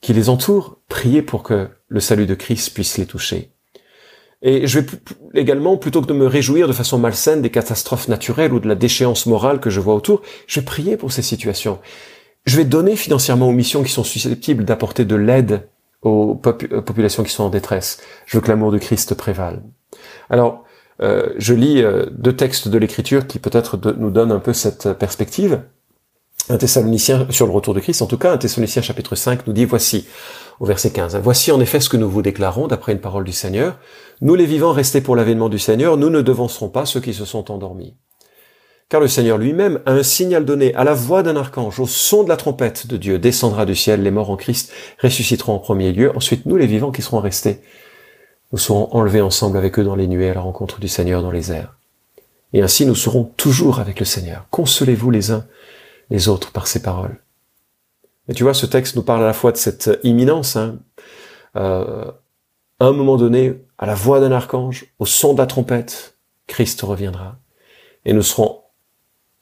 qui 0.00 0.12
les 0.12 0.28
entoure, 0.28 0.78
prier 0.88 1.22
pour 1.22 1.42
que 1.42 1.68
le 1.88 2.00
salut 2.00 2.26
de 2.26 2.34
Christ 2.34 2.74
puisse 2.74 2.98
les 2.98 3.06
toucher. 3.06 3.52
Et 4.42 4.66
je 4.66 4.80
vais 4.80 4.86
également, 5.32 5.78
plutôt 5.78 6.02
que 6.02 6.06
de 6.06 6.12
me 6.12 6.26
réjouir 6.26 6.68
de 6.68 6.74
façon 6.74 6.98
malsaine 6.98 7.40
des 7.40 7.50
catastrophes 7.50 8.08
naturelles 8.08 8.52
ou 8.52 8.60
de 8.60 8.68
la 8.68 8.74
déchéance 8.74 9.24
morale 9.24 9.58
que 9.58 9.70
je 9.70 9.80
vois 9.80 9.94
autour, 9.94 10.20
je 10.46 10.60
vais 10.60 10.66
prier 10.66 10.98
pour 10.98 11.12
ces 11.12 11.22
situations. 11.22 11.78
Je 12.44 12.58
vais 12.58 12.66
donner 12.66 12.96
financièrement 12.96 13.48
aux 13.48 13.52
missions 13.52 13.82
qui 13.82 13.90
sont 13.90 14.04
susceptibles 14.04 14.66
d'apporter 14.66 15.06
de 15.06 15.16
l'aide 15.16 15.66
aux 16.02 16.34
populations 16.34 17.22
qui 17.22 17.32
sont 17.32 17.44
en 17.44 17.48
détresse. 17.48 18.02
Je 18.26 18.36
veux 18.36 18.42
que 18.42 18.48
l'amour 18.48 18.70
de 18.70 18.76
Christ 18.76 19.14
prévale. 19.14 19.62
Alors, 20.28 20.63
euh, 21.02 21.30
je 21.38 21.54
lis 21.54 21.82
euh, 21.82 22.06
deux 22.10 22.34
textes 22.34 22.68
de 22.68 22.78
l'Écriture 22.78 23.26
qui 23.26 23.38
peut-être 23.38 23.78
nous 23.98 24.10
donnent 24.10 24.32
un 24.32 24.38
peu 24.38 24.52
cette 24.52 24.92
perspective. 24.94 25.62
Un 26.48 26.58
Thessalonicien, 26.58 27.26
sur 27.30 27.46
le 27.46 27.52
retour 27.52 27.72
de 27.72 27.80
Christ, 27.80 28.02
en 28.02 28.06
tout 28.06 28.18
cas, 28.18 28.32
un 28.32 28.36
Thessalonicien 28.36 28.82
chapitre 28.82 29.14
5 29.14 29.46
nous 29.46 29.52
dit, 29.54 29.64
voici, 29.64 30.06
au 30.60 30.66
verset 30.66 30.90
15, 30.90 31.16
voici 31.22 31.50
en 31.50 31.60
effet 31.60 31.80
ce 31.80 31.88
que 31.88 31.96
nous 31.96 32.08
vous 32.08 32.22
déclarons 32.22 32.66
d'après 32.66 32.92
une 32.92 33.00
parole 33.00 33.24
du 33.24 33.32
Seigneur. 33.32 33.78
Nous 34.20 34.34
les 34.34 34.44
vivants 34.44 34.72
restés 34.72 35.00
pour 35.00 35.16
l'avènement 35.16 35.48
du 35.48 35.58
Seigneur, 35.58 35.96
nous 35.96 36.10
ne 36.10 36.20
devancerons 36.20 36.68
pas 36.68 36.84
ceux 36.84 37.00
qui 37.00 37.14
se 37.14 37.24
sont 37.24 37.50
endormis. 37.50 37.96
Car 38.90 39.00
le 39.00 39.08
Seigneur 39.08 39.38
lui-même 39.38 39.80
a 39.86 39.92
un 39.92 40.02
signal 40.02 40.44
donné 40.44 40.74
à 40.74 40.84
la 40.84 40.92
voix 40.92 41.22
d'un 41.22 41.36
archange, 41.36 41.80
au 41.80 41.86
son 41.86 42.22
de 42.22 42.28
la 42.28 42.36
trompette 42.36 42.86
de 42.86 42.98
Dieu, 42.98 43.18
descendra 43.18 43.64
du 43.64 43.74
ciel, 43.74 44.02
les 44.02 44.10
morts 44.10 44.30
en 44.30 44.36
Christ 44.36 44.70
ressusciteront 45.02 45.54
en 45.54 45.58
premier 45.58 45.92
lieu, 45.92 46.14
ensuite 46.14 46.44
nous 46.44 46.56
les 46.56 46.66
vivants 46.66 46.92
qui 46.92 47.00
serons 47.00 47.20
restés 47.20 47.62
nous 48.52 48.58
serons 48.58 48.88
enlevés 48.92 49.20
ensemble 49.20 49.56
avec 49.56 49.78
eux 49.78 49.84
dans 49.84 49.96
les 49.96 50.06
nuées 50.06 50.30
à 50.30 50.34
la 50.34 50.40
rencontre 50.40 50.80
du 50.80 50.88
Seigneur 50.88 51.22
dans 51.22 51.30
les 51.30 51.52
airs. 51.52 51.76
Et 52.52 52.62
ainsi 52.62 52.86
nous 52.86 52.94
serons 52.94 53.24
toujours 53.24 53.80
avec 53.80 53.98
le 53.98 54.06
Seigneur. 54.06 54.46
Consolez-vous 54.50 55.10
les 55.10 55.30
uns 55.30 55.44
les 56.10 56.28
autres 56.28 56.52
par 56.52 56.66
ces 56.66 56.82
paroles. 56.82 57.18
Et 58.28 58.34
tu 58.34 58.42
vois, 58.42 58.54
ce 58.54 58.66
texte 58.66 58.96
nous 58.96 59.02
parle 59.02 59.22
à 59.22 59.26
la 59.26 59.32
fois 59.32 59.52
de 59.52 59.56
cette 59.56 59.90
imminence. 60.02 60.56
Hein. 60.56 60.78
Euh, 61.56 62.10
à 62.80 62.86
un 62.86 62.92
moment 62.92 63.16
donné, 63.16 63.54
à 63.78 63.86
la 63.86 63.94
voix 63.94 64.20
d'un 64.20 64.32
archange, 64.32 64.86
au 64.98 65.06
son 65.06 65.34
de 65.34 65.38
la 65.38 65.46
trompette, 65.46 66.16
Christ 66.46 66.80
reviendra. 66.82 67.36
Et 68.04 68.12
nous 68.12 68.22
serons 68.22 68.60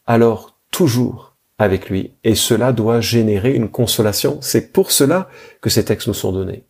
alors 0.07 0.57
toujours 0.71 1.37
avec 1.59 1.89
lui. 1.89 2.13
Et 2.25 2.35
cela 2.35 2.73
doit 2.73 3.01
générer 3.01 3.55
une 3.55 3.69
consolation. 3.69 4.39
C'est 4.41 4.73
pour 4.73 4.91
cela 4.91 5.29
que 5.61 5.71
ces 5.71 5.85
textes 5.85 6.09
nous 6.09 6.15
sont 6.15 6.33
donnés. 6.33 6.65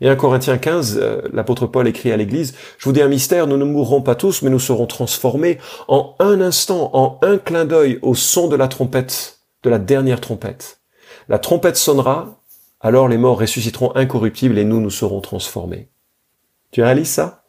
Et 0.00 0.08
1 0.08 0.16
Corinthiens 0.16 0.58
15, 0.58 0.98
euh, 1.00 1.22
l'apôtre 1.32 1.66
Paul 1.66 1.88
écrit 1.88 2.12
à 2.12 2.16
l'Église, 2.16 2.54
je 2.78 2.84
vous 2.84 2.92
dis 2.92 3.02
un 3.02 3.08
mystère, 3.08 3.46
nous 3.46 3.56
ne 3.56 3.64
mourrons 3.64 4.00
pas 4.00 4.14
tous, 4.14 4.42
mais 4.42 4.50
nous 4.50 4.60
serons 4.60 4.86
transformés 4.86 5.58
en 5.88 6.14
un 6.20 6.40
instant, 6.40 6.90
en 6.92 7.18
un 7.22 7.38
clin 7.38 7.64
d'œil 7.64 7.98
au 8.02 8.14
son 8.14 8.48
de 8.48 8.56
la 8.56 8.68
trompette, 8.68 9.40
de 9.64 9.70
la 9.70 9.78
dernière 9.78 10.20
trompette. 10.20 10.80
La 11.28 11.38
trompette 11.38 11.76
sonnera, 11.76 12.40
alors 12.80 13.08
les 13.08 13.18
morts 13.18 13.40
ressusciteront 13.40 13.94
incorruptibles 13.96 14.58
et 14.58 14.64
nous, 14.64 14.80
nous 14.80 14.90
serons 14.90 15.20
transformés. 15.20 15.88
Tu 16.70 16.82
réalises 16.82 17.10
ça? 17.10 17.42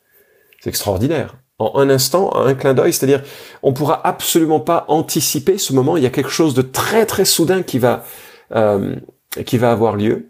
C'est 0.60 0.70
extraordinaire. 0.70 1.38
En 1.60 1.74
un 1.76 1.90
instant, 1.90 2.30
en 2.36 2.46
un 2.46 2.56
clin 2.56 2.74
d'œil, 2.74 2.94
c'est-à-dire, 2.94 3.22
on 3.64 3.74
pourra 3.74 4.06
absolument 4.08 4.60
pas 4.60 4.86
anticiper 4.88 5.58
ce 5.58 5.74
moment. 5.74 5.98
Il 5.98 6.04
y 6.04 6.08
a 6.08 6.10
quelque 6.10 6.30
chose 6.30 6.54
de 6.54 6.62
très 6.62 7.06
très 7.06 7.26
soudain 7.26 7.64
qui 7.64 7.80
va 7.80 8.06
euh, 8.56 8.96
qui 9.46 9.58
va 9.58 9.72
avoir 9.72 9.96
lieu 9.96 10.29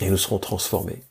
et 0.00 0.10
nous 0.10 0.16
serons 0.16 0.38
transformés. 0.38 1.02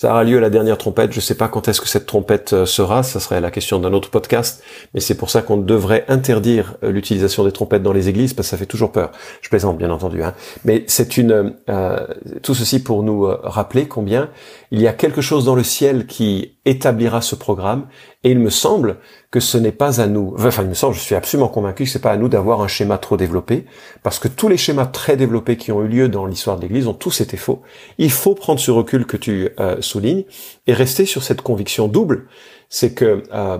Ça 0.00 0.12
aura 0.12 0.24
lieu 0.24 0.38
à 0.38 0.40
la 0.40 0.48
dernière 0.48 0.78
trompette. 0.78 1.12
Je 1.12 1.18
ne 1.18 1.20
sais 1.20 1.34
pas 1.34 1.48
quand 1.48 1.68
est-ce 1.68 1.78
que 1.78 1.86
cette 1.86 2.06
trompette 2.06 2.54
euh, 2.54 2.64
sera. 2.64 3.02
Ça 3.02 3.20
serait 3.20 3.38
la 3.42 3.50
question 3.50 3.78
d'un 3.78 3.92
autre 3.92 4.08
podcast. 4.08 4.62
Mais 4.94 5.00
c'est 5.00 5.14
pour 5.14 5.28
ça 5.28 5.42
qu'on 5.42 5.58
devrait 5.58 6.06
interdire 6.08 6.76
euh, 6.82 6.90
l'utilisation 6.90 7.44
des 7.44 7.52
trompettes 7.52 7.82
dans 7.82 7.92
les 7.92 8.08
églises 8.08 8.32
parce 8.32 8.48
que 8.48 8.50
ça 8.52 8.56
fait 8.56 8.64
toujours 8.64 8.92
peur. 8.92 9.12
Je 9.42 9.50
plaisante, 9.50 9.76
bien 9.76 9.90
entendu. 9.90 10.22
Hein. 10.22 10.32
Mais 10.64 10.84
c'est 10.86 11.18
une 11.18 11.54
euh, 11.68 12.06
tout 12.42 12.54
ceci 12.54 12.82
pour 12.82 13.02
nous 13.02 13.26
rappeler 13.42 13.88
combien 13.88 14.30
il 14.70 14.80
y 14.80 14.86
a 14.86 14.94
quelque 14.94 15.20
chose 15.20 15.44
dans 15.44 15.54
le 15.54 15.64
ciel 15.64 16.06
qui 16.06 16.56
établira 16.64 17.20
ce 17.20 17.34
programme. 17.34 17.86
Et 18.22 18.32
il 18.32 18.38
me 18.38 18.50
semble 18.50 18.98
que 19.30 19.40
ce 19.40 19.56
n'est 19.56 19.72
pas 19.72 20.00
à 20.00 20.06
nous. 20.06 20.34
Enfin, 20.38 20.62
il 20.62 20.68
me 20.68 20.74
semble, 20.74 20.94
je 20.94 21.00
suis 21.00 21.14
absolument 21.14 21.48
convaincu 21.48 21.84
que 21.84 21.90
c'est 21.90 22.02
pas 22.02 22.10
à 22.10 22.16
nous 22.18 22.28
d'avoir 22.28 22.60
un 22.60 22.68
schéma 22.68 22.98
trop 22.98 23.16
développé, 23.16 23.64
parce 24.02 24.18
que 24.18 24.28
tous 24.28 24.48
les 24.48 24.58
schémas 24.58 24.86
très 24.86 25.16
développés 25.16 25.56
qui 25.56 25.72
ont 25.72 25.82
eu 25.82 25.88
lieu 25.88 26.08
dans 26.08 26.26
l'histoire 26.26 26.56
de 26.56 26.62
l'Église 26.62 26.86
ont 26.86 26.94
tous 26.94 27.22
été 27.22 27.38
faux. 27.38 27.62
Il 27.96 28.10
faut 28.10 28.34
prendre 28.34 28.60
ce 28.60 28.70
recul 28.70 29.06
que 29.06 29.16
tu 29.16 29.48
euh, 29.58 29.80
soulignes 29.80 30.24
et 30.66 30.74
rester 30.74 31.06
sur 31.06 31.22
cette 31.22 31.40
conviction 31.40 31.88
double, 31.88 32.26
c'est 32.68 32.92
que 32.92 33.22
euh, 33.32 33.58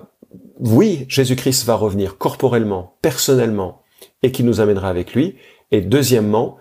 oui, 0.59 1.07
Jésus-Christ 1.09 1.65
va 1.65 1.75
revenir 1.75 2.19
corporellement, 2.19 2.97
personnellement, 3.01 3.83
et 4.23 4.31
qu'il 4.31 4.45
nous 4.45 4.61
amènera 4.61 4.89
avec 4.89 5.15
lui. 5.15 5.37
Et 5.71 5.81
deuxièmement, 5.81 6.59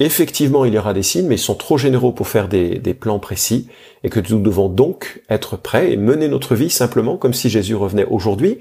Effectivement, 0.00 0.64
il 0.64 0.74
y 0.74 0.78
aura 0.78 0.94
des 0.94 1.02
signes, 1.02 1.26
mais 1.26 1.34
ils 1.34 1.40
sont 1.40 1.56
trop 1.56 1.76
généraux 1.76 2.12
pour 2.12 2.28
faire 2.28 2.48
des, 2.48 2.78
plans 2.94 3.18
précis, 3.18 3.66
et 4.04 4.10
que 4.10 4.20
nous 4.30 4.40
devons 4.40 4.68
donc 4.68 5.22
être 5.28 5.56
prêts 5.56 5.92
et 5.92 5.96
mener 5.96 6.28
notre 6.28 6.54
vie 6.54 6.70
simplement 6.70 7.16
comme 7.16 7.34
si 7.34 7.50
Jésus 7.50 7.74
revenait 7.74 8.04
aujourd'hui, 8.04 8.58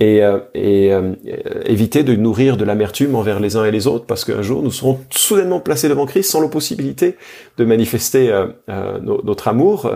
et, 0.00 0.22
euh, 0.22 0.38
et 0.54 0.92
euh, 0.92 1.14
éviter 1.64 2.02
de 2.02 2.14
nourrir 2.14 2.56
de 2.56 2.64
l'amertume 2.64 3.14
envers 3.14 3.40
les 3.40 3.56
uns 3.56 3.64
et 3.64 3.70
les 3.70 3.86
autres, 3.86 4.06
parce 4.06 4.24
qu'un 4.24 4.42
jour 4.42 4.62
nous 4.62 4.70
serons 4.70 5.00
soudainement 5.10 5.60
placés 5.60 5.88
devant 5.88 6.06
Christ 6.06 6.30
sans 6.30 6.40
la 6.40 6.48
possibilité 6.48 7.16
de 7.58 7.64
manifester 7.64 8.30
euh, 8.30 8.48
notre 9.02 9.48
amour. 9.48 9.90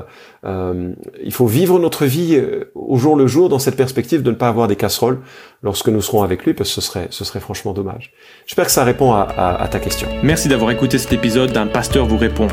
il 0.45 1.33
faut 1.33 1.47
vivre 1.47 1.79
notre 1.79 2.05
vie 2.07 2.41
au 2.75 2.97
jour 2.97 3.17
le 3.17 3.27
jour 3.27 3.49
dans 3.49 3.59
cette 3.59 3.77
perspective 3.77 4.23
de 4.23 4.31
ne 4.31 4.37
pas 4.37 4.49
avoir 4.49 4.69
des 4.69 4.77
casseroles 4.77 5.19
lorsque 5.63 5.89
nous 5.89 6.03
serons 6.03 6.23
avec 6.23 6.45
lui, 6.45 6.55
parce 6.55 6.69
que 6.71 6.81
ce 6.81 6.81
serait, 6.81 7.09
ce 7.11 7.25
serait 7.25 7.41
franchement 7.41 7.73
dommage. 7.73 8.13
J'espère 8.47 8.67
que 8.67 8.73
ça 8.73 8.85
répond 8.85 9.13
à, 9.13 9.23
à 9.23 9.67
ta 9.69 9.81
question. 9.81 10.09
Merci 10.23 10.49
d'avoir 10.49 10.71
écouté 10.71 10.99
cet 10.99 11.13
épisode 11.13 11.51
d'un 11.53 11.67
pasteur 11.67 12.07
vous 12.07 12.19
répond. 12.19 12.47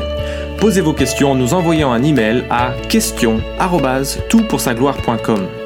Posez 0.58 0.80
vos 0.80 0.94
questions 0.94 1.32
en 1.32 1.36
nous 1.36 1.52
envoyant 1.54 1.92
un 1.92 2.02
email 2.02 2.44
à 2.50 2.72
question@toutpoursagloire.com. 2.88 5.65